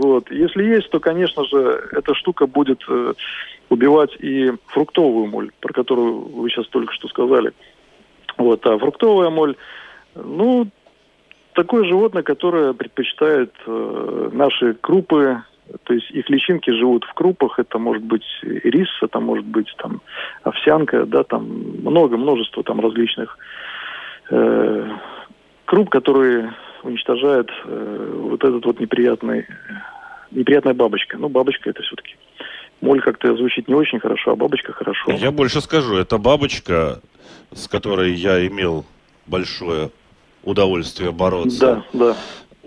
Вот. 0.01 0.31
Если 0.31 0.63
есть, 0.63 0.89
то, 0.89 0.99
конечно 0.99 1.43
же, 1.45 1.89
эта 1.91 2.13
штука 2.15 2.47
будет 2.47 2.81
убивать 3.69 4.15
и 4.19 4.51
фруктовую 4.67 5.27
моль, 5.27 5.51
про 5.59 5.73
которую 5.73 6.21
вы 6.29 6.49
сейчас 6.49 6.67
только 6.67 6.93
что 6.93 7.07
сказали. 7.07 7.51
Вот, 8.37 8.65
а 8.65 8.77
фруктовая 8.77 9.29
моль, 9.29 9.55
ну, 10.15 10.67
такое 11.53 11.85
животное, 11.85 12.23
которое 12.23 12.73
предпочитает 12.73 13.53
э, 13.65 14.29
наши 14.31 14.73
крупы, 14.73 15.43
то 15.83 15.93
есть 15.93 16.09
их 16.11 16.29
личинки 16.29 16.71
живут 16.71 17.05
в 17.05 17.13
крупах, 17.13 17.59
это 17.59 17.77
может 17.77 18.03
быть 18.03 18.25
рис, 18.41 18.89
это 19.01 19.19
может 19.19 19.45
быть 19.45 19.73
там 19.77 20.01
овсянка, 20.43 21.05
да, 21.05 21.23
там 21.23 21.45
много, 21.83 22.17
множество 22.17 22.63
там 22.63 22.79
различных 22.79 23.37
э, 24.29 24.89
круп, 25.65 25.89
которые 25.89 26.53
уничтожают 26.83 27.51
э, 27.65 28.15
вот 28.15 28.43
этот 28.43 28.65
вот 28.65 28.79
неприятный, 28.79 29.45
неприятная 30.31 30.73
бабочка. 30.73 31.17
Ну, 31.17 31.29
бабочка 31.29 31.69
это 31.69 31.81
все-таки 31.81 32.15
Моль 32.83 33.01
как-то 33.01 33.33
звучит 33.37 33.69
не 33.69 33.75
очень 33.75 33.99
хорошо, 33.99 34.31
а 34.31 34.35
бабочка 34.35 34.73
хорошо. 34.73 35.13
Я 35.13 35.31
больше 35.31 35.61
скажу, 35.61 35.95
это 35.95 36.17
бабочка, 36.17 36.99
с 37.53 37.69
которой 37.69 38.13
я 38.13 38.45
имел 38.45 38.85
большое 39.25 39.89
удовольствие 40.43 41.13
бороться. 41.13 41.85
Да, 41.93 42.07
да. 42.11 42.17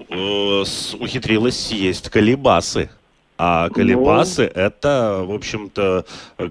Э, 0.09 0.65
ухитрилась 0.99 1.67
съесть 1.67 2.09
колебасы. 2.09 2.89
А 3.37 3.69
колебасы 3.69 4.51
ну... 4.55 4.63
это, 4.63 5.23
в 5.23 5.35
общем-то, 5.35 6.07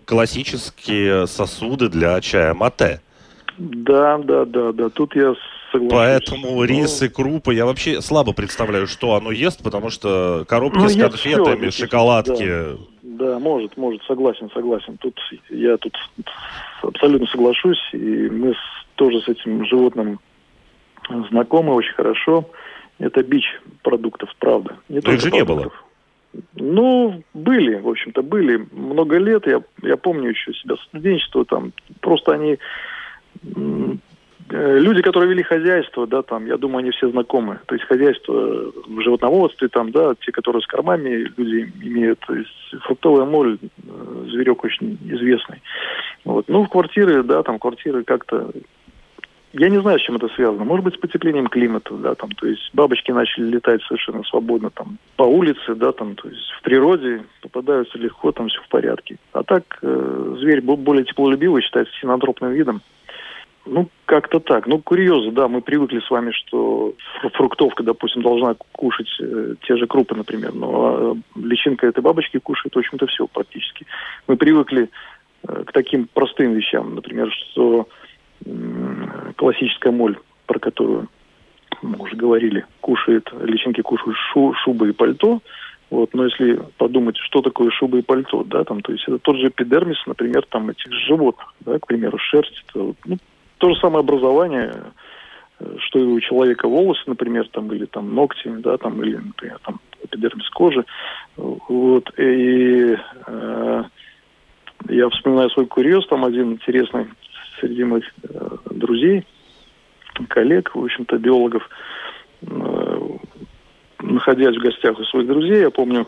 классические 0.05 1.25
сосуды 1.25 1.89
для 1.89 2.21
чая 2.21 2.53
мате. 2.53 3.01
Да, 3.57 4.19
да, 4.19 4.45
да, 4.45 4.73
да. 4.73 4.89
Тут 4.89 5.15
я 5.15 5.33
соглашусь. 5.79 6.29
Поэтому 6.29 6.63
рис 6.63 7.01
и 7.01 7.09
крупы, 7.09 7.53
я 7.53 7.65
вообще 7.65 8.01
слабо 8.01 8.33
представляю, 8.33 8.87
что 8.87 9.15
оно 9.15 9.31
ест, 9.31 9.63
потому 9.63 9.89
что 9.89 10.45
коробки 10.47 10.79
ну, 10.79 10.89
с 10.89 10.97
конфетами, 10.97 11.69
все, 11.69 11.83
шоколадки. 11.83 12.47
Да, 12.47 12.77
да, 13.03 13.39
может, 13.39 13.77
может, 13.77 14.03
согласен, 14.03 14.49
согласен. 14.53 14.97
Тут 14.97 15.19
я 15.49 15.77
тут 15.77 15.97
абсолютно 16.81 17.27
соглашусь, 17.27 17.79
и 17.93 18.29
мы 18.29 18.53
с, 18.53 18.57
тоже 18.95 19.21
с 19.21 19.27
этим 19.27 19.65
животным 19.65 20.19
знакомы 21.29 21.73
очень 21.73 21.93
хорошо. 21.93 22.49
Это 22.97 23.23
бич 23.23 23.45
продуктов, 23.83 24.29
правда. 24.39 24.77
Не 24.89 25.01
Но 25.03 25.11
их 25.11 25.21
же 25.21 25.29
продуктов. 25.29 25.33
не 25.33 25.43
было. 25.43 25.71
Ну, 26.55 27.23
были, 27.33 27.75
в 27.75 27.87
общем-то, 27.87 28.21
были. 28.21 28.67
Много 28.71 29.17
лет, 29.17 29.47
я, 29.47 29.61
я 29.81 29.97
помню 29.97 30.29
еще 30.29 30.53
себя 30.53 30.75
студенчество, 30.87 31.45
там, 31.45 31.71
просто 32.01 32.33
они 32.33 32.57
люди, 34.49 35.01
которые 35.01 35.31
вели 35.31 35.43
хозяйство, 35.43 36.05
да, 36.05 36.21
там, 36.21 36.45
я 36.45 36.57
думаю, 36.57 36.79
они 36.79 36.91
все 36.91 37.09
знакомы. 37.09 37.59
То 37.65 37.75
есть 37.75 37.87
хозяйство 37.87 38.71
в 38.87 39.01
животноводстве, 39.01 39.67
там, 39.69 39.91
да, 39.91 40.13
те, 40.21 40.31
которые 40.31 40.61
с 40.61 40.67
кормами 40.67 41.31
люди 41.37 41.71
имеют. 41.81 42.19
То 42.27 42.35
есть 42.35 42.83
фруктовая 42.83 43.25
моль, 43.25 43.57
э, 43.61 44.25
зверек 44.29 44.63
очень 44.63 44.97
известный. 45.05 45.61
Вот. 46.23 46.47
Ну, 46.47 46.63
в 46.63 46.69
квартиры, 46.69 47.23
да, 47.23 47.43
там 47.43 47.59
квартиры 47.59 48.03
как-то 48.03 48.51
я 49.57 49.69
не 49.69 49.79
знаю, 49.79 49.99
с 49.99 50.01
чем 50.01 50.17
это 50.17 50.27
связано. 50.35 50.65
Может 50.65 50.83
быть, 50.83 50.95
с 50.95 50.97
потеплением 50.97 51.47
климата, 51.47 51.93
да, 51.95 52.13
там, 52.15 52.29
то 52.31 52.45
есть 52.45 52.69
бабочки 52.73 53.11
начали 53.11 53.45
летать 53.45 53.81
совершенно 53.83 54.21
свободно 54.23 54.69
там 54.69 54.97
по 55.15 55.23
улице, 55.23 55.75
да, 55.75 55.93
там, 55.93 56.15
то 56.15 56.27
есть 56.27 56.51
в 56.59 56.61
природе 56.61 57.23
попадаются 57.41 57.97
легко, 57.97 58.33
там 58.33 58.49
все 58.49 58.61
в 58.61 58.67
порядке. 58.67 59.17
А 59.31 59.43
так 59.43 59.63
э, 59.81 60.35
зверь 60.39 60.61
более 60.61 61.05
теплолюбивый, 61.05 61.61
считается 61.61 61.93
синантропным 62.01 62.51
видом. 62.51 62.81
Ну, 63.65 63.89
как-то 64.05 64.39
так. 64.39 64.67
Ну, 64.67 64.79
курьезы, 64.79 65.31
да, 65.31 65.47
мы 65.47 65.61
привыкли 65.61 65.99
с 65.99 66.09
вами, 66.11 66.31
что 66.31 66.93
фруктовка, 67.33 67.83
допустим, 67.83 68.21
должна 68.21 68.55
кушать 68.73 69.09
э, 69.19 69.55
те 69.63 69.75
же 69.75 69.87
крупы, 69.87 70.15
например, 70.15 70.53
но 70.53 71.15
э, 71.35 71.39
личинка 71.39 71.87
этой 71.87 72.01
бабочки 72.01 72.37
кушает, 72.37 72.75
в 72.75 72.79
общем-то, 72.79 73.07
все 73.07 73.25
практически. 73.27 73.87
Мы 74.27 74.37
привыкли 74.37 74.89
э, 75.47 75.63
к 75.65 75.71
таким 75.71 76.07
простым 76.13 76.53
вещам, 76.53 76.93
например, 76.93 77.31
что 77.31 77.87
э, 78.45 78.51
классическая 79.35 79.91
моль, 79.91 80.17
про 80.45 80.59
которую 80.59 81.07
мы 81.81 81.97
уже 81.97 82.15
говорили, 82.15 82.65
кушает, 82.81 83.27
личинки 83.41 83.81
кушают 83.81 84.15
шу, 84.31 84.53
шубы 84.63 84.89
и 84.89 84.93
пальто, 84.93 85.41
вот, 85.89 86.13
но 86.13 86.25
если 86.25 86.59
подумать, 86.77 87.17
что 87.17 87.41
такое 87.41 87.71
шуба 87.71 87.97
и 87.97 88.03
пальто, 88.03 88.43
да, 88.43 88.63
там, 88.63 88.81
то 88.81 88.91
есть 88.91 89.05
это 89.07 89.17
тот 89.17 89.37
же 89.37 89.47
эпидермис, 89.47 89.97
например, 90.05 90.45
там 90.49 90.69
этих 90.69 90.91
животных, 90.91 91.53
да, 91.61 91.79
к 91.79 91.87
примеру, 91.87 92.17
шерсть, 92.17 92.63
это, 92.69 92.93
ну, 93.05 93.17
то 93.65 93.73
же 93.73 93.79
самое 93.79 94.01
образование, 94.01 94.75
э, 95.59 95.77
что 95.87 95.97
и 95.97 96.03
у 96.03 96.19
человека 96.19 96.67
волосы, 96.67 97.01
например, 97.07 97.47
там, 97.47 97.73
или 97.73 97.85
там 97.85 98.13
ногти, 98.13 98.47
да, 98.47 98.77
там, 98.77 99.01
или, 99.01 99.15
например, 99.15 99.57
там 99.63 99.79
эпидермис 100.03 100.47
кожи. 100.51 100.85
Вот, 101.35 102.07
и 102.19 102.95
э, 103.25 103.83
я 104.89 105.09
вспоминаю 105.09 105.49
свой 105.49 105.65
курьез, 105.65 106.05
там 106.05 106.25
один 106.25 106.51
интересный 106.51 107.07
среди 107.59 107.83
моих 107.83 108.05
э, 108.21 108.57
друзей, 108.69 109.25
коллег, 110.29 110.75
в 110.75 110.83
общем-то, 110.83 111.17
биологов, 111.17 111.67
э, 112.43 112.99
находясь 113.99 114.55
в 114.55 114.61
гостях 114.61 114.99
у 114.99 115.03
своих 115.05 115.27
друзей, 115.27 115.61
я 115.61 115.71
помню, 115.71 116.05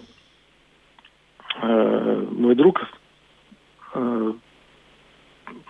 э, 1.63 2.26
мой 2.30 2.54
друг 2.54 2.88
э, 3.96 4.34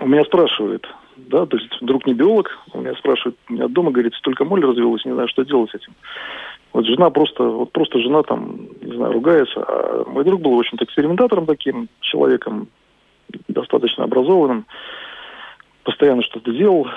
у 0.01 0.05
меня 0.05 0.25
спрашивает, 0.25 0.85
да, 1.17 1.45
то 1.45 1.57
есть 1.57 1.69
друг 1.81 2.05
не 2.05 2.13
биолог, 2.13 2.49
он 2.73 2.81
меня 2.81 2.95
спрашивает, 2.95 3.37
у 3.49 3.53
меня 3.53 3.67
дома, 3.67 3.91
говорит, 3.91 4.13
столько 4.15 4.45
моли 4.45 4.63
развелось, 4.63 5.05
не 5.05 5.13
знаю, 5.13 5.27
что 5.27 5.43
делать 5.43 5.71
с 5.71 5.75
этим. 5.75 5.93
Вот 6.73 6.85
жена 6.85 7.09
просто, 7.09 7.43
вот 7.43 7.71
просто 7.71 7.99
жена 7.99 8.23
там, 8.23 8.67
не 8.81 8.95
знаю, 8.95 9.13
ругается, 9.13 9.63
а 9.67 10.03
мой 10.07 10.23
друг 10.23 10.41
был, 10.41 10.55
в 10.55 10.59
общем-то, 10.59 10.85
экспериментатором 10.85 11.45
таким, 11.45 11.89
человеком 12.01 12.67
достаточно 13.47 14.03
образованным, 14.03 14.65
постоянно 15.83 16.21
что-то 16.23 16.51
делал, 16.51 16.87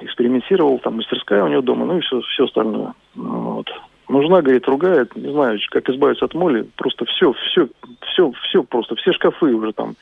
экспериментировал, 0.00 0.78
там 0.78 0.96
мастерская 0.96 1.44
у 1.44 1.48
него 1.48 1.62
дома, 1.62 1.86
ну 1.86 1.98
и 1.98 2.00
все, 2.00 2.20
все 2.22 2.44
остальное. 2.44 2.94
Вот. 3.14 3.70
Но 4.08 4.22
жена, 4.22 4.40
говорит, 4.40 4.66
ругает, 4.66 5.14
не 5.16 5.30
знаю, 5.30 5.58
как 5.70 5.88
избавиться 5.88 6.24
от 6.24 6.34
моли, 6.34 6.66
просто 6.76 7.04
все, 7.04 7.32
все, 7.32 7.68
все, 8.00 8.32
все 8.42 8.62
просто, 8.62 8.96
все 8.96 9.12
шкафы 9.12 9.54
уже 9.54 9.72
там 9.72 9.94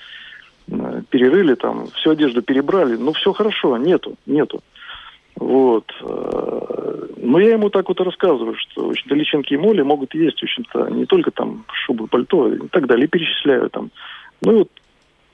перерыли 1.11 1.55
там, 1.55 1.89
всю 1.89 2.11
одежду 2.11 2.43
перебрали, 2.43 2.97
ну 2.97 3.13
все 3.13 3.33
хорошо, 3.33 3.77
нету, 3.77 4.17
нету. 4.27 4.61
Вот. 5.37 5.93
Э, 6.03 7.07
но 7.17 7.39
я 7.39 7.53
ему 7.53 7.71
так 7.71 7.89
вот 7.89 8.01
рассказываю, 8.01 8.55
что, 8.57 8.89
общем-то, 8.89 9.15
личинки 9.15 9.55
и 9.55 9.59
моли 9.59 9.83
могут 9.83 10.15
есть, 10.15 10.41
в 10.41 10.45
общем-то, 10.45 10.89
не 10.91 11.05
только 11.05 11.31
там 11.31 11.65
шубы, 11.73 12.07
пальто 12.07 12.53
и 12.53 12.69
так 12.69 12.87
далее, 12.87 13.07
перечисляю 13.07 13.69
там. 13.69 13.91
Ну 14.43 14.53
и 14.53 14.55
вот, 14.57 14.71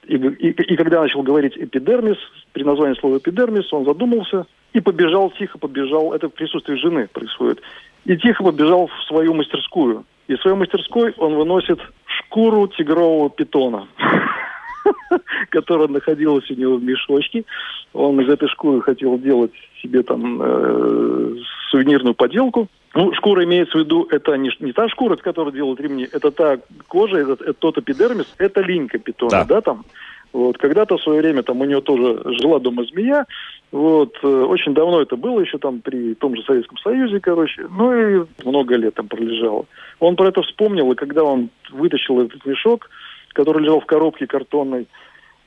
и, 0.07 0.17
и, 0.17 0.51
и 0.51 0.77
когда 0.77 1.01
начал 1.01 1.23
говорить 1.23 1.57
эпидермис, 1.57 2.17
при 2.53 2.65
названии 2.65 2.99
слова 2.99 3.19
эпидермис, 3.19 3.73
он 3.73 3.85
задумался 3.85 4.47
и 4.73 4.81
побежал, 4.81 5.31
тихо 5.31 5.59
побежал, 5.59 6.13
это 6.13 6.29
в 6.29 6.35
присутствии 6.35 6.75
жены 6.75 7.09
происходит, 7.13 7.61
и 8.05 8.17
тихо 8.17 8.43
побежал 8.43 8.89
в 8.89 9.05
свою 9.07 9.35
мастерскую. 9.35 10.05
И 10.27 10.35
в 10.35 10.41
своей 10.41 10.57
мастерской 10.57 11.13
он 11.19 11.35
выносит 11.35 11.79
шкуру 12.07 12.67
тигрового 12.69 13.31
питона. 13.31 13.87
которая 15.51 15.89
находилась 15.89 16.51
у 16.51 16.55
него 16.55 16.77
в 16.77 16.83
мешочке. 16.83 17.45
Он 17.93 18.21
из 18.21 18.29
этой 18.29 18.49
шкуры 18.49 18.81
хотел 18.81 19.19
делать 19.19 19.53
себе 19.83 20.03
там 20.03 20.41
э, 20.43 21.35
сувенирную 21.71 22.15
поделку. 22.15 22.69
Ну, 22.95 23.13
шкура 23.15 23.45
имеется 23.45 23.79
в 23.79 23.81
виду, 23.81 24.07
это 24.11 24.37
не, 24.37 24.51
не 24.61 24.73
та 24.73 24.89
шкура, 24.89 25.17
с 25.17 25.23
которой 25.23 25.53
делают 25.53 25.81
ремни, 25.81 26.07
это 26.11 26.31
та 26.31 26.59
кожа, 26.89 27.19
это, 27.19 27.33
это 27.33 27.55
тот 27.55 27.79
эпидермис, 27.79 28.27
это 28.39 28.61
линька 28.61 28.99
питона, 28.99 29.31
да, 29.31 29.45
да 29.45 29.61
там. 29.63 29.85
Вот, 30.33 30.57
когда-то 30.57 30.97
в 30.97 31.03
свое 31.03 31.21
время 31.21 31.43
там 31.43 31.61
у 31.61 31.65
него 31.65 31.83
тоже 31.83 32.23
жила 32.39 32.59
дома 32.59 32.85
змея, 32.85 33.27
вот, 33.71 34.15
э, 34.23 34.27
очень 34.27 34.75
давно 34.75 35.01
это 35.01 35.17
было, 35.17 35.41
еще 35.41 35.59
там 35.59 35.81
при 35.81 36.15
том 36.15 36.37
же 36.37 36.43
Советском 36.43 36.79
Союзе, 36.79 37.21
короче, 37.21 37.67
ну 37.71 37.93
и 37.93 38.27
много 38.45 38.77
лет 38.77 38.95
там 38.95 39.09
пролежало. 39.09 39.67
Он 39.99 40.17
про 40.17 40.29
это 40.29 40.43
вспомнил, 40.43 40.91
и 40.93 40.97
когда 40.97 41.25
он 41.25 41.49
вытащил 41.71 42.21
этот 42.21 42.45
мешок, 42.45 42.89
который 43.33 43.63
лежал 43.63 43.81
в 43.81 43.87
коробке 43.87 44.27
картонной. 44.27 44.87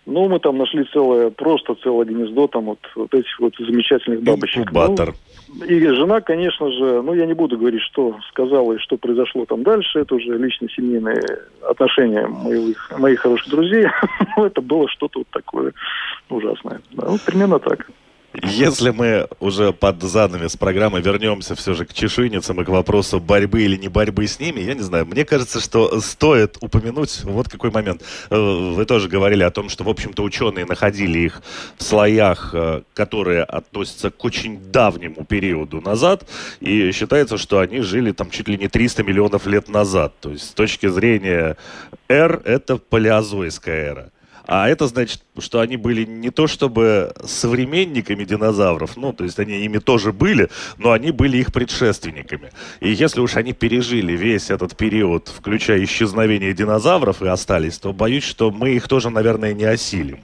Ну, 0.06 0.30
мы 0.30 0.40
там 0.40 0.60
нашли 0.60 0.86
целое, 0.94 1.32
просто 1.32 1.74
целое 1.82 2.06
гнездо 2.06 2.48
там 2.48 2.66
вот, 2.66 2.80
вот 2.96 3.12
этих 3.14 3.40
вот 3.40 3.56
замечательных 3.58 4.22
бабочек. 4.22 4.58
Инкубатор. 4.58 5.16
Ну, 5.48 5.66
и 5.66 5.80
жена, 5.88 6.22
конечно 6.22 6.72
же, 6.72 7.02
ну, 7.02 7.16
я 7.16 7.26
не 7.26 7.34
буду 7.34 7.58
говорить, 7.58 7.82
что 7.82 8.16
сказала 8.30 8.74
и 8.74 8.78
что 8.78 8.98
произошло 8.98 9.46
там 9.46 9.64
дальше. 9.64 10.00
Это 10.00 10.14
уже 10.14 10.38
лично 10.38 10.68
семейные 10.70 11.24
отношения 11.68 12.28
моих, 12.28 12.92
моих 13.00 13.20
хороших 13.20 13.50
друзей. 13.50 13.88
Ну, 14.38 14.46
это 14.46 14.62
было 14.62 14.88
что-то 14.90 15.20
вот 15.20 15.28
такое 15.30 15.72
ужасное. 16.30 16.82
Да, 16.92 17.08
вот 17.08 17.22
примерно 17.22 17.58
так. 17.60 17.88
Если 18.44 18.90
мы 18.90 19.28
уже 19.40 19.72
под 19.72 20.02
занавес 20.04 20.58
программы 20.58 21.00
вернемся 21.00 21.56
все 21.56 21.74
же 21.74 21.86
к 21.86 21.94
чешуйницам 21.94 22.60
и 22.62 22.66
к 22.66 22.70
вопросу 22.70 23.20
борьбы 23.20 23.64
или 23.64 23.78
не 23.78 23.88
борьбы 23.88 24.28
с 24.28 24.40
ними, 24.40 24.60
я 24.60 24.74
не 24.74 24.82
знаю, 24.82 25.06
мне 25.06 25.24
кажется, 25.26 25.60
что 25.60 26.02
стоит 26.02 26.58
упомянуть 26.62 27.24
вот 27.24 27.48
какой 27.48 27.72
момент. 27.72 28.04
Э, 28.30 28.36
вы 28.38 28.86
тоже 28.86 29.08
говорили 29.08 29.44
о 29.44 29.52
том, 29.52 29.70
что, 29.70 29.84
в 29.84 29.90
общем-то, 29.90 30.24
ученые 30.24 30.66
находили 30.66 31.20
их 31.20 31.42
в 31.78 31.84
слоях, 31.84 32.50
э, 32.54 32.82
которые 32.94 33.44
относятся 33.44 34.10
к 34.10 34.24
очень 34.26 34.60
давнему 34.72 35.24
периоду 35.24 35.82
назад, 35.82 36.28
и 36.60 36.92
считается, 36.92 37.38
что 37.38 37.60
они 37.60 37.82
жили 37.82 38.12
там 38.12 38.30
чуть 38.30 38.48
ли 38.48 38.58
не 38.58 38.68
300 38.68 39.04
миллионов 39.04 39.46
лет 39.48 39.70
назад. 39.70 40.14
То 40.20 40.32
есть 40.32 40.50
с 40.50 40.54
точки 40.54 40.88
зрения 40.88 41.58
эр, 42.10 42.42
это 42.44 42.78
палеозойская 42.78 43.92
эра. 43.92 44.12
А 44.48 44.70
это 44.70 44.88
значит, 44.88 45.22
что 45.40 45.60
они 45.60 45.78
были 45.78 46.06
не 46.06 46.30
то 46.30 46.48
чтобы 46.48 47.14
современниками 47.24 48.24
динозавров, 48.24 48.96
ну, 48.98 49.14
то 49.14 49.24
есть 49.24 49.40
они 49.40 49.66
ими 49.66 49.80
тоже 49.80 50.12
были, 50.12 50.50
но 50.78 50.92
они 50.92 51.12
были 51.12 51.38
их 51.38 51.52
предшественниками. 51.52 52.52
И 52.80 52.90
если 52.90 53.22
уж 53.22 53.36
они 53.36 53.54
пережили 53.54 54.14
весь 54.14 54.52
этот 54.52 54.76
период, 54.76 55.28
включая 55.28 55.84
исчезновение 55.84 56.54
динозавров 56.54 57.22
и 57.22 57.28
остались, 57.28 57.80
то 57.80 57.94
боюсь, 57.94 58.24
что 58.24 58.52
мы 58.52 58.72
их 58.72 58.88
тоже, 58.88 59.10
наверное, 59.10 59.54
не 59.54 59.66
осилим. 59.66 60.20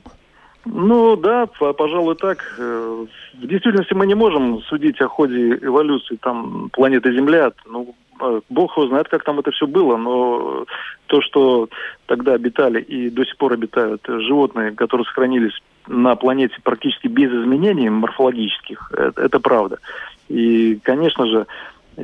Ну 0.66 1.16
да, 1.16 1.48
пожалуй, 1.48 2.16
так. 2.16 2.56
Э, 2.60 3.06
в 3.34 3.48
действительности 3.48 3.96
мы 3.96 4.06
не 4.06 4.14
можем 4.14 4.62
судить 4.64 5.02
о 5.02 5.08
ходе 5.08 5.56
эволюции 5.56 6.18
там 6.18 6.70
планеты 6.70 7.12
Земля. 7.14 7.52
Ну, 7.66 7.96
бог 8.50 8.78
его 8.78 8.88
знает, 8.88 9.08
как 9.10 9.24
там 9.24 9.40
это 9.40 9.52
все 9.52 9.68
было, 9.68 9.98
но 9.98 10.66
то, 11.08 11.22
что 11.22 11.70
тогда 12.06 12.34
обитали 12.34 12.82
и 12.82 13.10
до 13.10 13.26
сих 13.26 13.38
пор 13.38 13.54
обитают 13.54 14.02
животные, 14.08 14.72
которые 14.72 15.06
сохранились 15.06 15.54
на 15.88 16.16
планете 16.16 16.56
практически 16.64 17.08
без 17.08 17.32
изменений 17.32 17.90
морфологических, 17.90 18.92
это, 18.96 19.22
это 19.22 19.40
правда. 19.40 19.80
И, 20.30 20.80
конечно 20.84 21.28
же, 21.28 21.48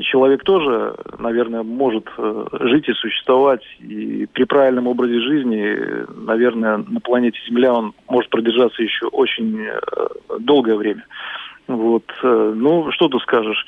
человек 0.02 0.44
тоже, 0.44 0.96
наверное, 1.18 1.64
может 1.64 2.10
э, 2.18 2.46
жить 2.62 2.90
и 2.90 2.94
существовать. 2.94 3.62
И 3.80 4.28
при 4.34 4.44
правильном 4.44 4.88
образе 4.88 5.20
жизни, 5.22 5.78
наверное, 6.26 6.78
на 6.78 7.00
планете 7.00 7.40
Земля 7.48 7.74
он 7.74 7.94
может 8.10 8.30
продержаться 8.30 8.84
еще 8.84 9.08
очень 9.08 9.66
э, 9.66 9.80
долгое 10.40 10.76
время. 10.76 11.06
Вот. 11.68 12.04
Э, 12.24 12.54
ну, 12.56 12.92
что 12.92 13.08
ты 13.08 13.20
скажешь? 13.20 13.66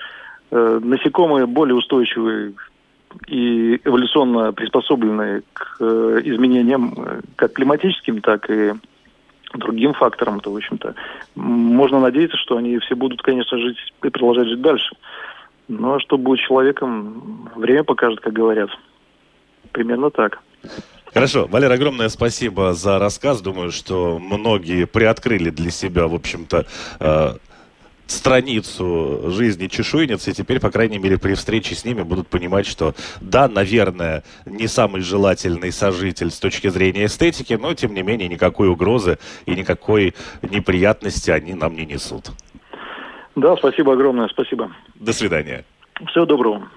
Насекомые 0.52 1.46
более 1.46 1.76
устойчивые 1.76 2.54
и 3.28 3.80
эволюционно 3.84 4.54
приспособленные 4.54 5.44
к 5.54 5.82
изменениям 6.24 6.96
как 7.36 7.54
климатическим, 7.54 8.22
так 8.22 8.50
и 8.50 8.74
другим 9.54 9.94
факторам, 9.94 10.40
то, 10.40 10.52
в 10.52 10.56
общем-то, 10.56 10.96
можно 11.36 12.00
надеяться, 12.00 12.38
что 12.38 12.58
они 12.58 12.78
все 12.80 12.96
будут, 12.96 13.22
конечно, 13.22 13.58
жить 13.58 13.78
и 14.04 14.10
продолжать 14.10 14.48
жить 14.48 14.62
дальше. 14.62 14.96
А 15.70 16.00
что 16.00 16.18
будет 16.18 16.40
человеком, 16.40 17.50
время 17.56 17.84
покажет, 17.84 18.20
как 18.22 18.34
говорят. 18.34 18.70
Примерно 19.72 20.10
так. 20.10 20.40
Хорошо. 21.14 21.48
Валер, 21.48 21.72
огромное 21.72 22.10
спасибо 22.10 22.74
за 22.74 23.00
рассказ. 23.00 23.42
Думаю, 23.42 23.72
что 23.72 24.20
многие 24.20 24.86
приоткрыли 24.86 25.50
для 25.50 25.72
себя, 25.72 26.08
в 26.08 26.14
общем-то, 26.14 26.66
э, 27.00 27.30
страницу 28.12 29.32
жизни 29.32 29.68
чешуйниц, 29.68 30.28
и 30.28 30.34
теперь, 30.34 30.60
по 30.60 30.72
крайней 30.72 30.98
мере, 30.98 31.18
при 31.18 31.34
встрече 31.34 31.76
с 31.76 31.86
ними 31.86 32.02
будут 32.02 32.28
понимать, 32.28 32.66
что 32.66 32.94
да, 33.22 33.48
наверное, 33.48 34.24
не 34.46 34.68
самый 34.68 35.02
желательный 35.02 35.72
сожитель 35.72 36.32
с 36.32 36.40
точки 36.40 36.70
зрения 36.70 37.06
эстетики, 37.06 37.54
но, 37.54 37.74
тем 37.74 37.94
не 37.94 38.02
менее, 38.02 38.28
никакой 38.28 38.70
угрозы 38.70 39.18
и 39.46 39.56
никакой 39.56 40.14
неприятности 40.42 41.32
они 41.32 41.54
нам 41.54 41.76
не 41.76 41.86
несут. 41.86 42.32
Да, 43.36 43.56
спасибо 43.56 43.94
огромное, 43.94 44.28
спасибо. 44.28 44.72
До 44.96 45.14
свидания. 45.14 45.64
Всего 46.08 46.26
доброго. 46.26 46.70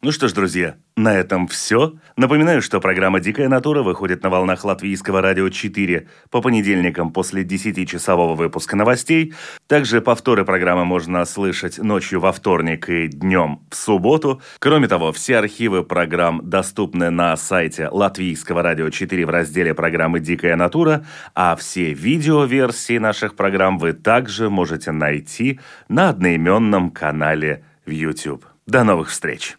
Ну 0.00 0.12
что 0.12 0.28
ж, 0.28 0.32
друзья, 0.32 0.76
на 0.96 1.12
этом 1.12 1.48
все. 1.48 1.94
Напоминаю, 2.16 2.62
что 2.62 2.78
программа 2.80 3.18
«Дикая 3.18 3.48
натура» 3.48 3.82
выходит 3.82 4.22
на 4.22 4.30
волнах 4.30 4.64
Латвийского 4.64 5.20
радио 5.20 5.48
4 5.48 6.06
по 6.30 6.40
понедельникам 6.40 7.12
после 7.12 7.42
10-часового 7.42 8.36
выпуска 8.36 8.76
новостей. 8.76 9.34
Также 9.66 10.00
повторы 10.00 10.44
программы 10.44 10.84
можно 10.84 11.24
слышать 11.24 11.78
ночью 11.78 12.20
во 12.20 12.30
вторник 12.30 12.88
и 12.88 13.08
днем 13.08 13.62
в 13.72 13.74
субботу. 13.74 14.40
Кроме 14.60 14.86
того, 14.86 15.10
все 15.10 15.38
архивы 15.38 15.82
программ 15.82 16.48
доступны 16.48 17.10
на 17.10 17.36
сайте 17.36 17.88
Латвийского 17.88 18.62
радио 18.62 18.90
4 18.90 19.26
в 19.26 19.30
разделе 19.30 19.74
программы 19.74 20.20
«Дикая 20.20 20.54
натура», 20.54 21.04
а 21.34 21.56
все 21.56 21.92
видеоверсии 21.92 22.98
наших 22.98 23.34
программ 23.34 23.78
вы 23.78 23.94
также 23.94 24.48
можете 24.48 24.92
найти 24.92 25.58
на 25.88 26.10
одноименном 26.10 26.92
канале 26.92 27.64
в 27.84 27.90
YouTube. 27.90 28.46
До 28.64 28.84
новых 28.84 29.08
встреч! 29.08 29.58